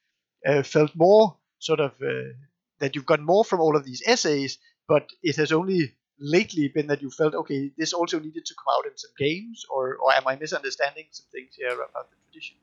[0.47, 2.33] uh, felt more sort of uh,
[2.79, 4.57] that you've got more from all of these essays,
[4.87, 8.73] but it has only lately been that you felt okay this also needed to come
[8.77, 12.57] out in some games, or or am I misunderstanding some things here about the tradition?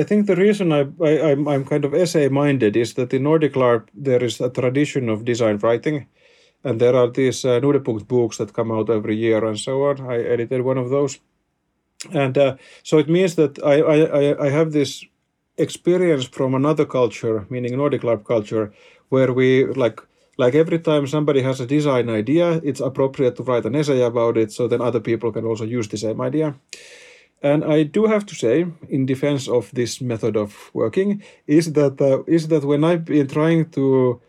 [0.00, 3.12] I think the reason I, I am I'm, I'm kind of essay minded is that
[3.12, 6.06] in Nordic LARP there is a tradition of design writing,
[6.64, 10.00] and there are these uh, Knutepunkt books that come out every year and so on.
[10.10, 11.18] I edited one of those,
[12.12, 15.04] and uh, so it means that I, I I have this
[15.58, 18.72] experience from another culture, meaning Nordic LARP culture,
[19.08, 20.00] where we like
[20.38, 24.36] like every time somebody has a design idea, it's appropriate to write an essay about
[24.36, 26.54] it, so then other people can also use the same idea.
[27.42, 32.00] And I do have to say, in defense of this method of working, is that
[32.00, 34.20] uh, is that when I've been trying to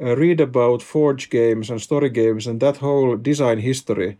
[0.00, 4.18] uh, read about Forge games and story games and that whole design history,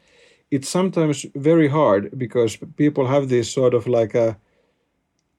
[0.50, 4.36] it's sometimes very hard because people have this sort of like a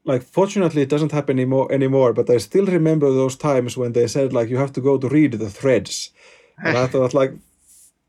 [0.06, 4.08] like fortunately it doesn't happen anymore anymore but i still remember those times when they
[4.08, 6.12] said like you have to go to read the threads.
[6.64, 7.34] And i thought like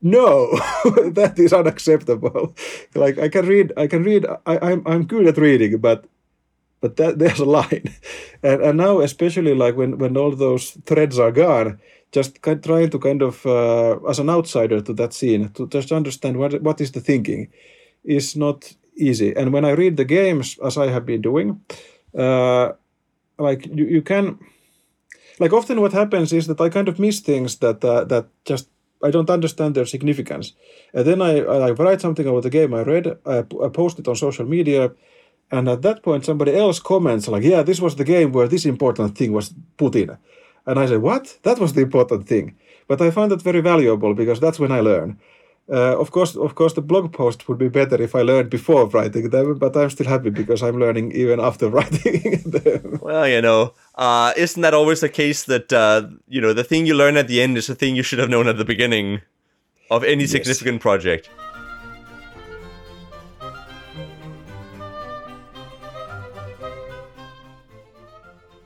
[0.01, 0.51] no
[1.19, 2.55] that is unacceptable.
[2.95, 6.05] Like i can read i can read I, i'm i'm good at reading but
[6.79, 7.93] but that there's a line.
[8.43, 11.79] And and now especially like when when all those threads are gone
[12.11, 16.37] just trying to kind of uh, as an outsider to that scene to just understand
[16.37, 17.49] what what is the thinking
[18.03, 21.61] is not easy and when i read the games as i have been doing
[22.17, 22.71] uh,
[23.37, 24.39] like you, you can
[25.39, 28.69] like often what happens is that i kind of miss things that uh, that just
[29.03, 30.53] I don't understand their significance.
[30.93, 34.07] And then I, I write something about the game I read, I, I post it
[34.07, 34.91] on social media,
[35.51, 38.65] and at that point somebody else comments like, "Yeah, this was the game where this
[38.65, 40.17] important thing was put in,"
[40.65, 41.37] and I say, "What?
[41.43, 42.55] That was the important thing."
[42.87, 45.19] But I find that very valuable because that's when I learn.
[45.69, 48.85] Uh, of course, of course, the blog post would be better if I learned before
[48.87, 52.99] writing them, but I'm still happy because I'm learning even after writing them.
[53.01, 56.85] Well, you know, uh, isn't that always the case that uh, you know the thing
[56.85, 59.21] you learn at the end is the thing you should have known at the beginning
[59.91, 60.31] of any yes.
[60.31, 61.29] significant project?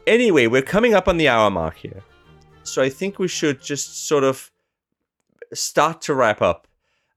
[0.05, 2.03] Anyway, we're coming up on the hour mark here,
[2.61, 4.51] so I think we should just sort of
[5.51, 6.67] start to wrap up.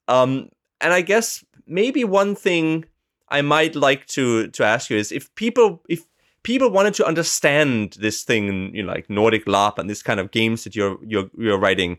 [0.08, 0.50] Um,
[0.80, 2.84] and I guess maybe one thing
[3.28, 6.04] I might like to to ask you is if people if
[6.42, 10.30] people wanted to understand this thing, you know, like Nordic LARP and this kind of
[10.30, 11.98] games that you're you're you're writing,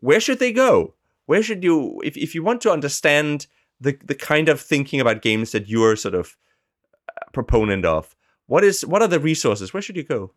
[0.00, 0.94] where should they go?
[1.26, 3.46] Where should you if if you want to understand
[3.80, 6.36] the the kind of thinking about games that you're sort of
[7.26, 8.14] a proponent of,
[8.46, 9.72] what is what are the resources?
[9.72, 10.32] Where should you go?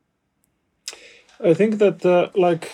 [1.40, 2.72] I think that uh, like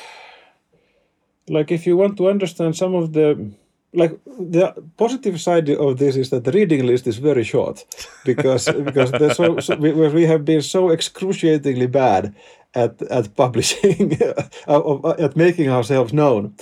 [1.48, 3.52] like if you want to understand some of the
[3.94, 7.86] like the positive side of this is that the reading list is very short
[8.24, 12.36] because because so, so we, we have been so excruciatingly bad
[12.76, 14.14] at at publishing,
[14.68, 16.54] at making ourselves known.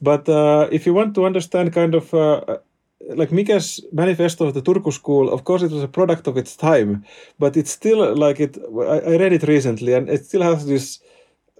[0.00, 2.58] But uh, if you want to understand kind of uh,
[3.16, 6.56] like Mike's manifesto of the Turku school, of course, it was a product of its
[6.56, 7.04] time,
[7.38, 8.58] but it's still like it.
[8.58, 11.00] I, I read it recently, and it still has this.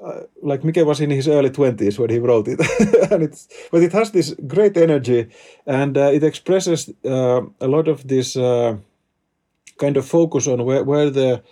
[0.05, 2.61] Uh, like Mike was in his early twenties when he wrote it,
[3.11, 5.29] and it's but it has this great energy,
[5.67, 8.77] and uh, it expresses uh, a lot of this uh,
[9.79, 11.43] kind of focus on where, where the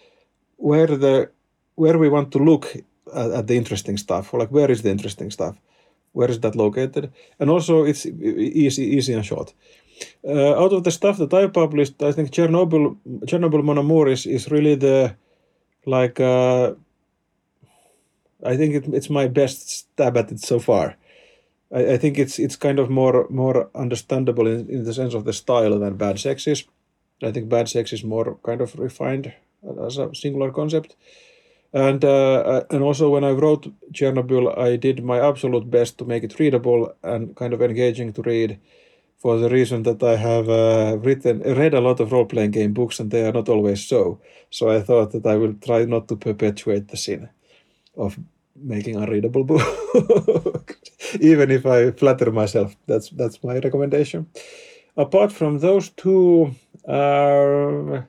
[0.59, 1.30] where the
[1.74, 2.76] where we want to look
[3.12, 5.57] at, at the interesting stuff, like where is the interesting stuff?
[6.12, 7.12] Where is that located?
[7.40, 9.55] And also it's easy easy and short.
[10.24, 14.26] Uh, out of the stuff that I published, I think Chernobyl, Chernobyl Mon Amour is,
[14.26, 15.16] is really the
[15.84, 16.20] like.
[18.45, 20.97] I think it, it's my best stab at it so far.
[21.72, 25.24] I, I think it's it's kind of more more understandable in, in the sense of
[25.24, 26.64] the style than Bad Sex is.
[27.22, 29.32] I think Bad Sex is more kind of refined
[29.87, 30.97] as a singular concept.
[31.72, 36.05] And uh, uh and also when I wrote Chernobyl, I did my absolute best to
[36.05, 38.59] make it readable and kind of engaging to read
[39.18, 42.74] for the reason that I have uh, written read a lot of role playing game
[42.74, 44.20] books and they are not always so.
[44.51, 47.30] So I thought that I will try not to perpetuate the sin
[47.97, 48.18] of
[48.62, 50.76] making unreadable book,
[51.20, 52.76] even if I flatter myself.
[52.86, 54.26] That's that's my recommendation.
[54.97, 56.55] Apart from those two,
[56.88, 58.03] uh,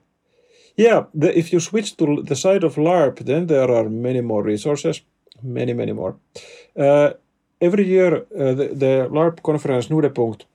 [0.75, 4.43] yeah, the, if you switch to the side of LARP, then there are many more
[4.43, 5.01] resources,
[5.43, 6.15] many many more.
[6.75, 7.11] Uh,
[7.61, 10.45] every year, uh, the, the LARP conference Knutepunkt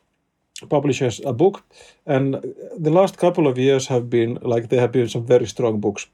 [0.69, 1.63] publishes a book,
[2.07, 2.35] and
[2.79, 6.07] the last couple of years have been like there have been some very strong books.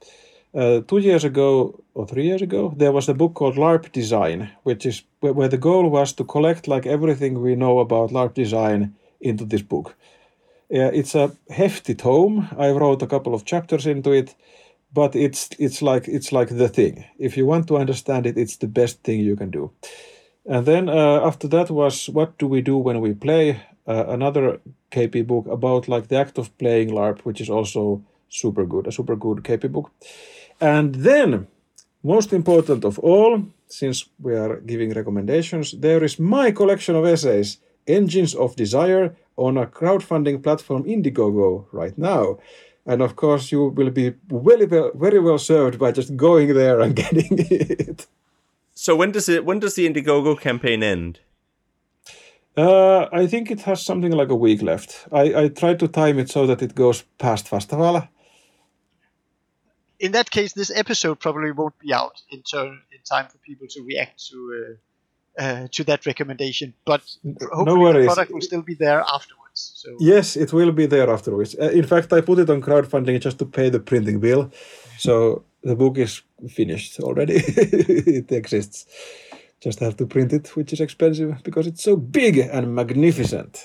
[0.55, 4.51] Uh, two years ago or three years ago, there was a book called LARP Design,
[4.63, 8.95] which is where, the goal was to collect like everything we know about LARP design
[9.21, 9.95] into this book.
[10.73, 12.49] Uh, it's a hefty tome.
[12.59, 14.35] I wrote a couple of chapters into it,
[14.93, 17.05] but it's it's like it's like the thing.
[17.19, 19.71] If you want to understand it, it's the best thing you can do.
[20.45, 23.61] And then uh, after that was what do we do when we play?
[23.89, 24.61] uh, another
[24.93, 28.93] KP book about like the act of playing LARP, which is also super good, a
[28.93, 29.91] super good KP book.
[30.61, 31.47] And then,
[32.03, 37.59] most important of all, since we are giving recommendations, there is my collection of essays,
[37.87, 42.39] Engines of Desire, on a crowdfunding platform Indiegogo right now.
[42.85, 46.81] And of course, you will be very well, very well served by just going there
[46.81, 48.07] and getting it.
[48.75, 49.45] So when does it?
[49.45, 51.21] When does the Indiegogo campaign end?
[52.57, 55.07] Uh, I think it has something like a week left.
[55.13, 58.09] I, I tried to time it so that it goes past Fastaval.
[60.01, 63.67] In that case, this episode probably won't be out in turn in time for people
[63.71, 64.37] to react to
[65.39, 66.75] uh, uh, to that recommendation.
[66.85, 67.03] But
[67.53, 69.73] hopefully, no the product will still be there afterwards.
[69.77, 71.57] So yes, it will be there afterwards.
[71.61, 74.51] Uh, in fact, I put it on crowdfunding just to pay the printing bill.
[74.99, 77.35] So the book is finished already.
[77.47, 78.87] it exists.
[79.61, 83.65] Just have to print it, which is expensive because it's so big and magnificent.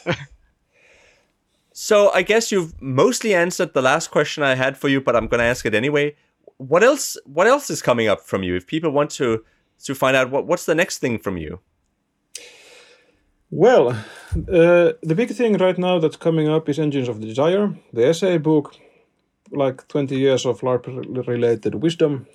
[1.73, 5.27] so I guess you've mostly answered the last question I had for you, but I'm
[5.27, 6.15] going to ask it anyway.
[6.57, 7.17] What else?
[7.25, 8.55] What else is coming up from you?
[8.55, 9.43] If people want to
[9.85, 11.59] to find out what what's the next thing from you.
[13.49, 18.07] Well, uh, the big thing right now that's coming up is Engines of Desire, the
[18.07, 18.75] essay book,
[19.51, 20.87] like 20 years of LARP
[21.27, 22.25] related wisdom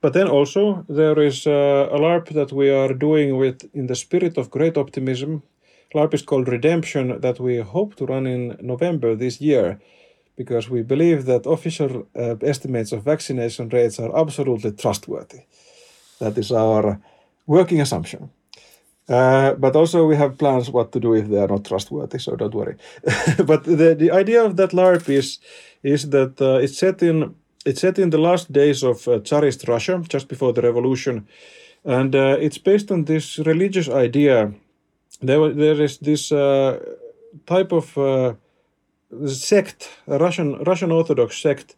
[0.00, 3.94] but then also there is uh, a LARP that we are doing with in the
[3.94, 5.42] spirit of great optimism.
[5.94, 9.80] LARP is called Redemption that we hope to run in November this year
[10.36, 15.40] because we believe that official uh, estimates of vaccination rates are absolutely trustworthy.
[16.18, 17.00] That is our
[17.46, 18.30] working assumption.
[19.08, 22.34] Uh, but also we have plans what to do if they are not trustworthy, so
[22.34, 22.76] don't worry.
[23.44, 25.38] but the, the idea of that LARP is,
[25.82, 27.34] is that uh, it's set in
[27.64, 31.26] it's set in the last days of uh, Tsarist Russia, just before the revolution,
[31.84, 34.52] and uh, it's based on this religious idea.
[35.20, 36.78] There, there is this uh,
[37.46, 38.38] type of
[39.26, 41.76] sect, Russian Russian Orthodox sect,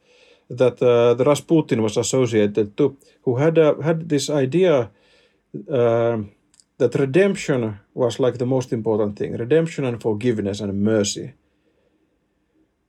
[0.51, 4.91] that uh, the Rasputin was associated to, who had had this idea
[5.71, 6.19] uh,
[6.79, 11.35] that redemption was like the most important thing, redemption and forgiveness and mercy.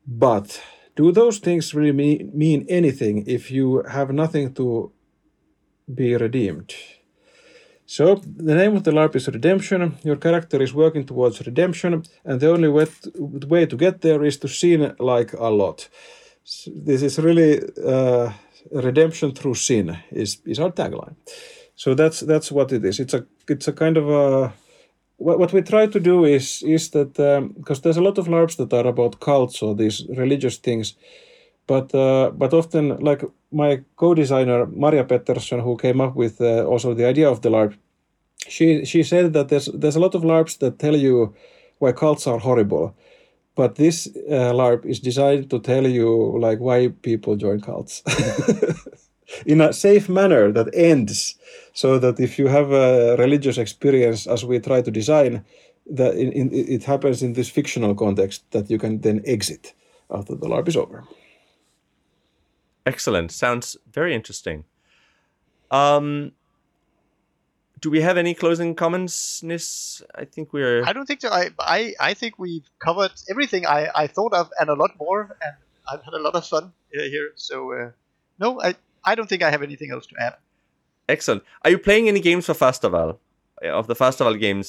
[0.06, 0.62] But
[0.96, 4.92] do those things really mean, mean anything if you have nothing to
[5.94, 6.74] be redeemed?
[7.92, 9.98] So, the name of the LARP is Redemption.
[10.04, 14.24] Your character is working towards redemption, and the only way to, way to get there
[14.24, 15.90] is to sin like a lot.
[16.68, 18.32] This is really uh,
[18.72, 21.16] redemption through sin is, is our tagline.
[21.76, 23.00] So that's that's what it is.
[23.00, 24.54] It's a it's a kind of a
[25.18, 27.14] what, what we try to do is is that
[27.58, 30.96] because um, there's a lot of LARPs that are about cults or these religious things,
[31.70, 36.96] but uh, but often like my co-designer Maria Pettersson, who came up with uh, also
[36.96, 37.74] the idea of the LARP,
[38.48, 41.36] she she said that there's there's a lot of LARPs that tell you
[41.78, 42.96] why cults are horrible,
[43.56, 46.10] but this uh, LARP is designed to tell you
[46.40, 48.04] like why people join cults.
[49.46, 51.36] in a safe manner that ends
[51.74, 55.46] so that if you have a religious experience as we try to design
[55.86, 59.76] that in, in, it happens in this fictional context that you can then exit
[60.10, 61.04] after the larp is over
[62.92, 63.68] excellent sounds
[64.00, 64.60] very interesting
[65.80, 66.06] um
[67.84, 69.16] do we have any closing comments
[69.50, 69.68] nis
[70.22, 71.30] i think we're I don't think so.
[71.42, 71.44] I
[71.78, 71.80] I,
[72.10, 75.56] I think we've covered everything I, I thought of and a lot more, and
[75.90, 76.66] I've had a lot of fun
[76.98, 77.30] uh, here.
[77.48, 77.90] So uh,
[78.44, 78.70] no, I
[79.10, 80.36] I don't think I have anything else to add.
[81.16, 83.10] excellent are you playing any games for Fastaval
[83.80, 84.68] of the Fastaval games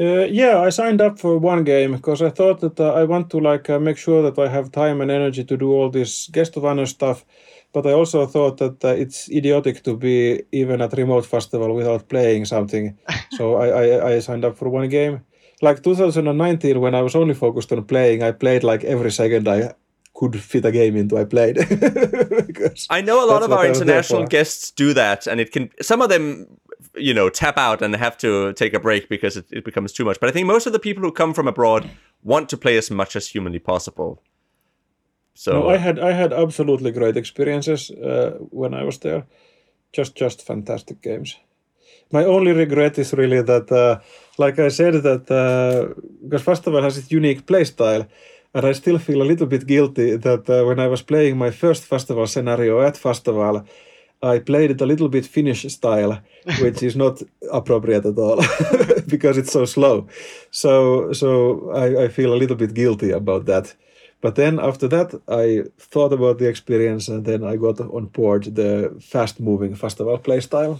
[0.00, 3.28] Uh, yeah, I signed up for one game because I thought that uh, I want
[3.30, 6.28] to like uh, make sure that I have time and energy to do all this
[6.28, 7.24] guest of honor stuff.
[7.72, 12.08] But I also thought that uh, it's idiotic to be even at remote Fastaval without
[12.08, 12.96] playing something.
[13.32, 15.20] so I, I, I signed up for one game.
[15.60, 19.74] Like 2019, when I was only focused on playing, I played like every second I
[20.14, 21.18] could fit a game into.
[21.18, 21.58] I played.
[22.90, 25.52] I know a lot of our I was there international guests do that, and it
[25.52, 25.70] can.
[25.80, 26.46] Some of them,
[26.94, 30.04] you know, tap out and have to take a break because it, it becomes too
[30.04, 30.20] much.
[30.20, 31.88] But I think most of the people who come from abroad
[32.22, 34.22] want to play as much as humanly possible.
[35.34, 39.24] So No, I had I had absolutely great experiences uh, when I was there.
[39.92, 41.38] Just just fantastic games.
[42.12, 44.00] My only regret is really that, uh,
[44.38, 45.94] like I said, that uh,
[46.28, 48.06] because Fastaval has its unique playstyle,
[48.52, 51.50] and I still feel a little bit guilty that uh, when I was playing my
[51.50, 53.64] first Fastaval scenario at Fastaval,
[54.22, 56.20] I played it a little bit Finnish style,
[56.60, 58.36] which is not appropriate at all
[59.08, 60.08] because it's so slow.
[60.50, 63.74] So so I, I feel a little bit guilty about that.
[64.20, 68.54] But then after that, I thought about the experience, and then I got on board
[68.54, 70.78] the fast-moving Fastaval playstyle.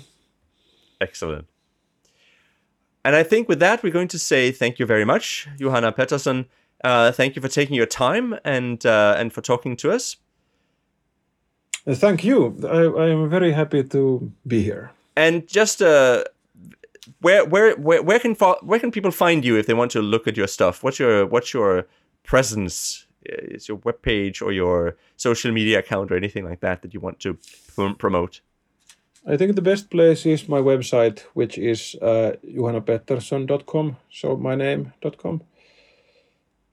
[1.01, 1.47] Excellent.
[3.03, 6.47] And I think with that, we're going to say thank you very much, Juhana Pettersson.
[6.85, 10.17] Uh, thank you for taking your time and uh, and for talking to us.
[11.86, 12.57] Uh, thank you.
[12.65, 14.90] I, I am very happy to be here.
[15.16, 16.24] And just uh,
[17.20, 20.02] where where where where can fo- where can people find you if they want to
[20.02, 20.82] look at your stuff?
[20.82, 21.86] What's your what's your
[22.24, 23.07] presence?
[23.28, 27.01] Uh, Is your webpage or your social media account or anything like that that you
[27.01, 27.36] want to
[27.74, 28.40] prom- promote?
[29.27, 35.43] I think the best place is my website, which is uh, juhanapettersson.com, so my name.com.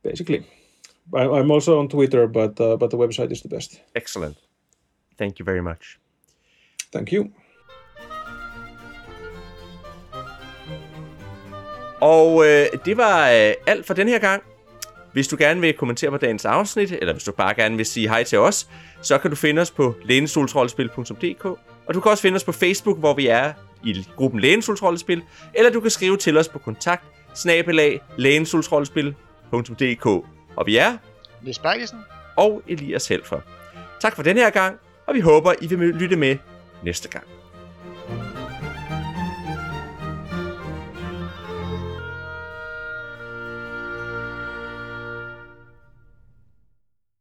[0.01, 0.45] Basically,
[1.13, 3.81] I, I'm also on Twitter, but uh, but the website is the best.
[3.95, 4.37] Excellent.
[5.17, 5.97] Thank you very much.
[6.93, 7.27] Thank you.
[12.01, 14.43] Og øh, det var øh, alt for den her gang.
[15.13, 18.07] Hvis du gerne vil kommentere på dagens afsnit, eller hvis du bare gerne vil sige
[18.07, 18.69] hej til os,
[19.01, 21.45] så kan du finde os på lænestoltrollespil.dk,
[21.85, 23.53] og du kan også finde os på Facebook, hvor vi er
[23.83, 25.23] i gruppen Lænestoltrollespil,
[25.53, 27.03] eller du kan skrive til os på kontakt
[27.35, 30.05] snabelag lænestoltrollespil.dk.
[30.55, 30.97] Og vi er
[31.41, 31.99] Nis Bergesen,
[32.35, 33.39] og Elias Helfer.
[34.01, 36.37] Tak for den her gang, og vi håber, I vil lytte med
[36.83, 37.36] næste gang.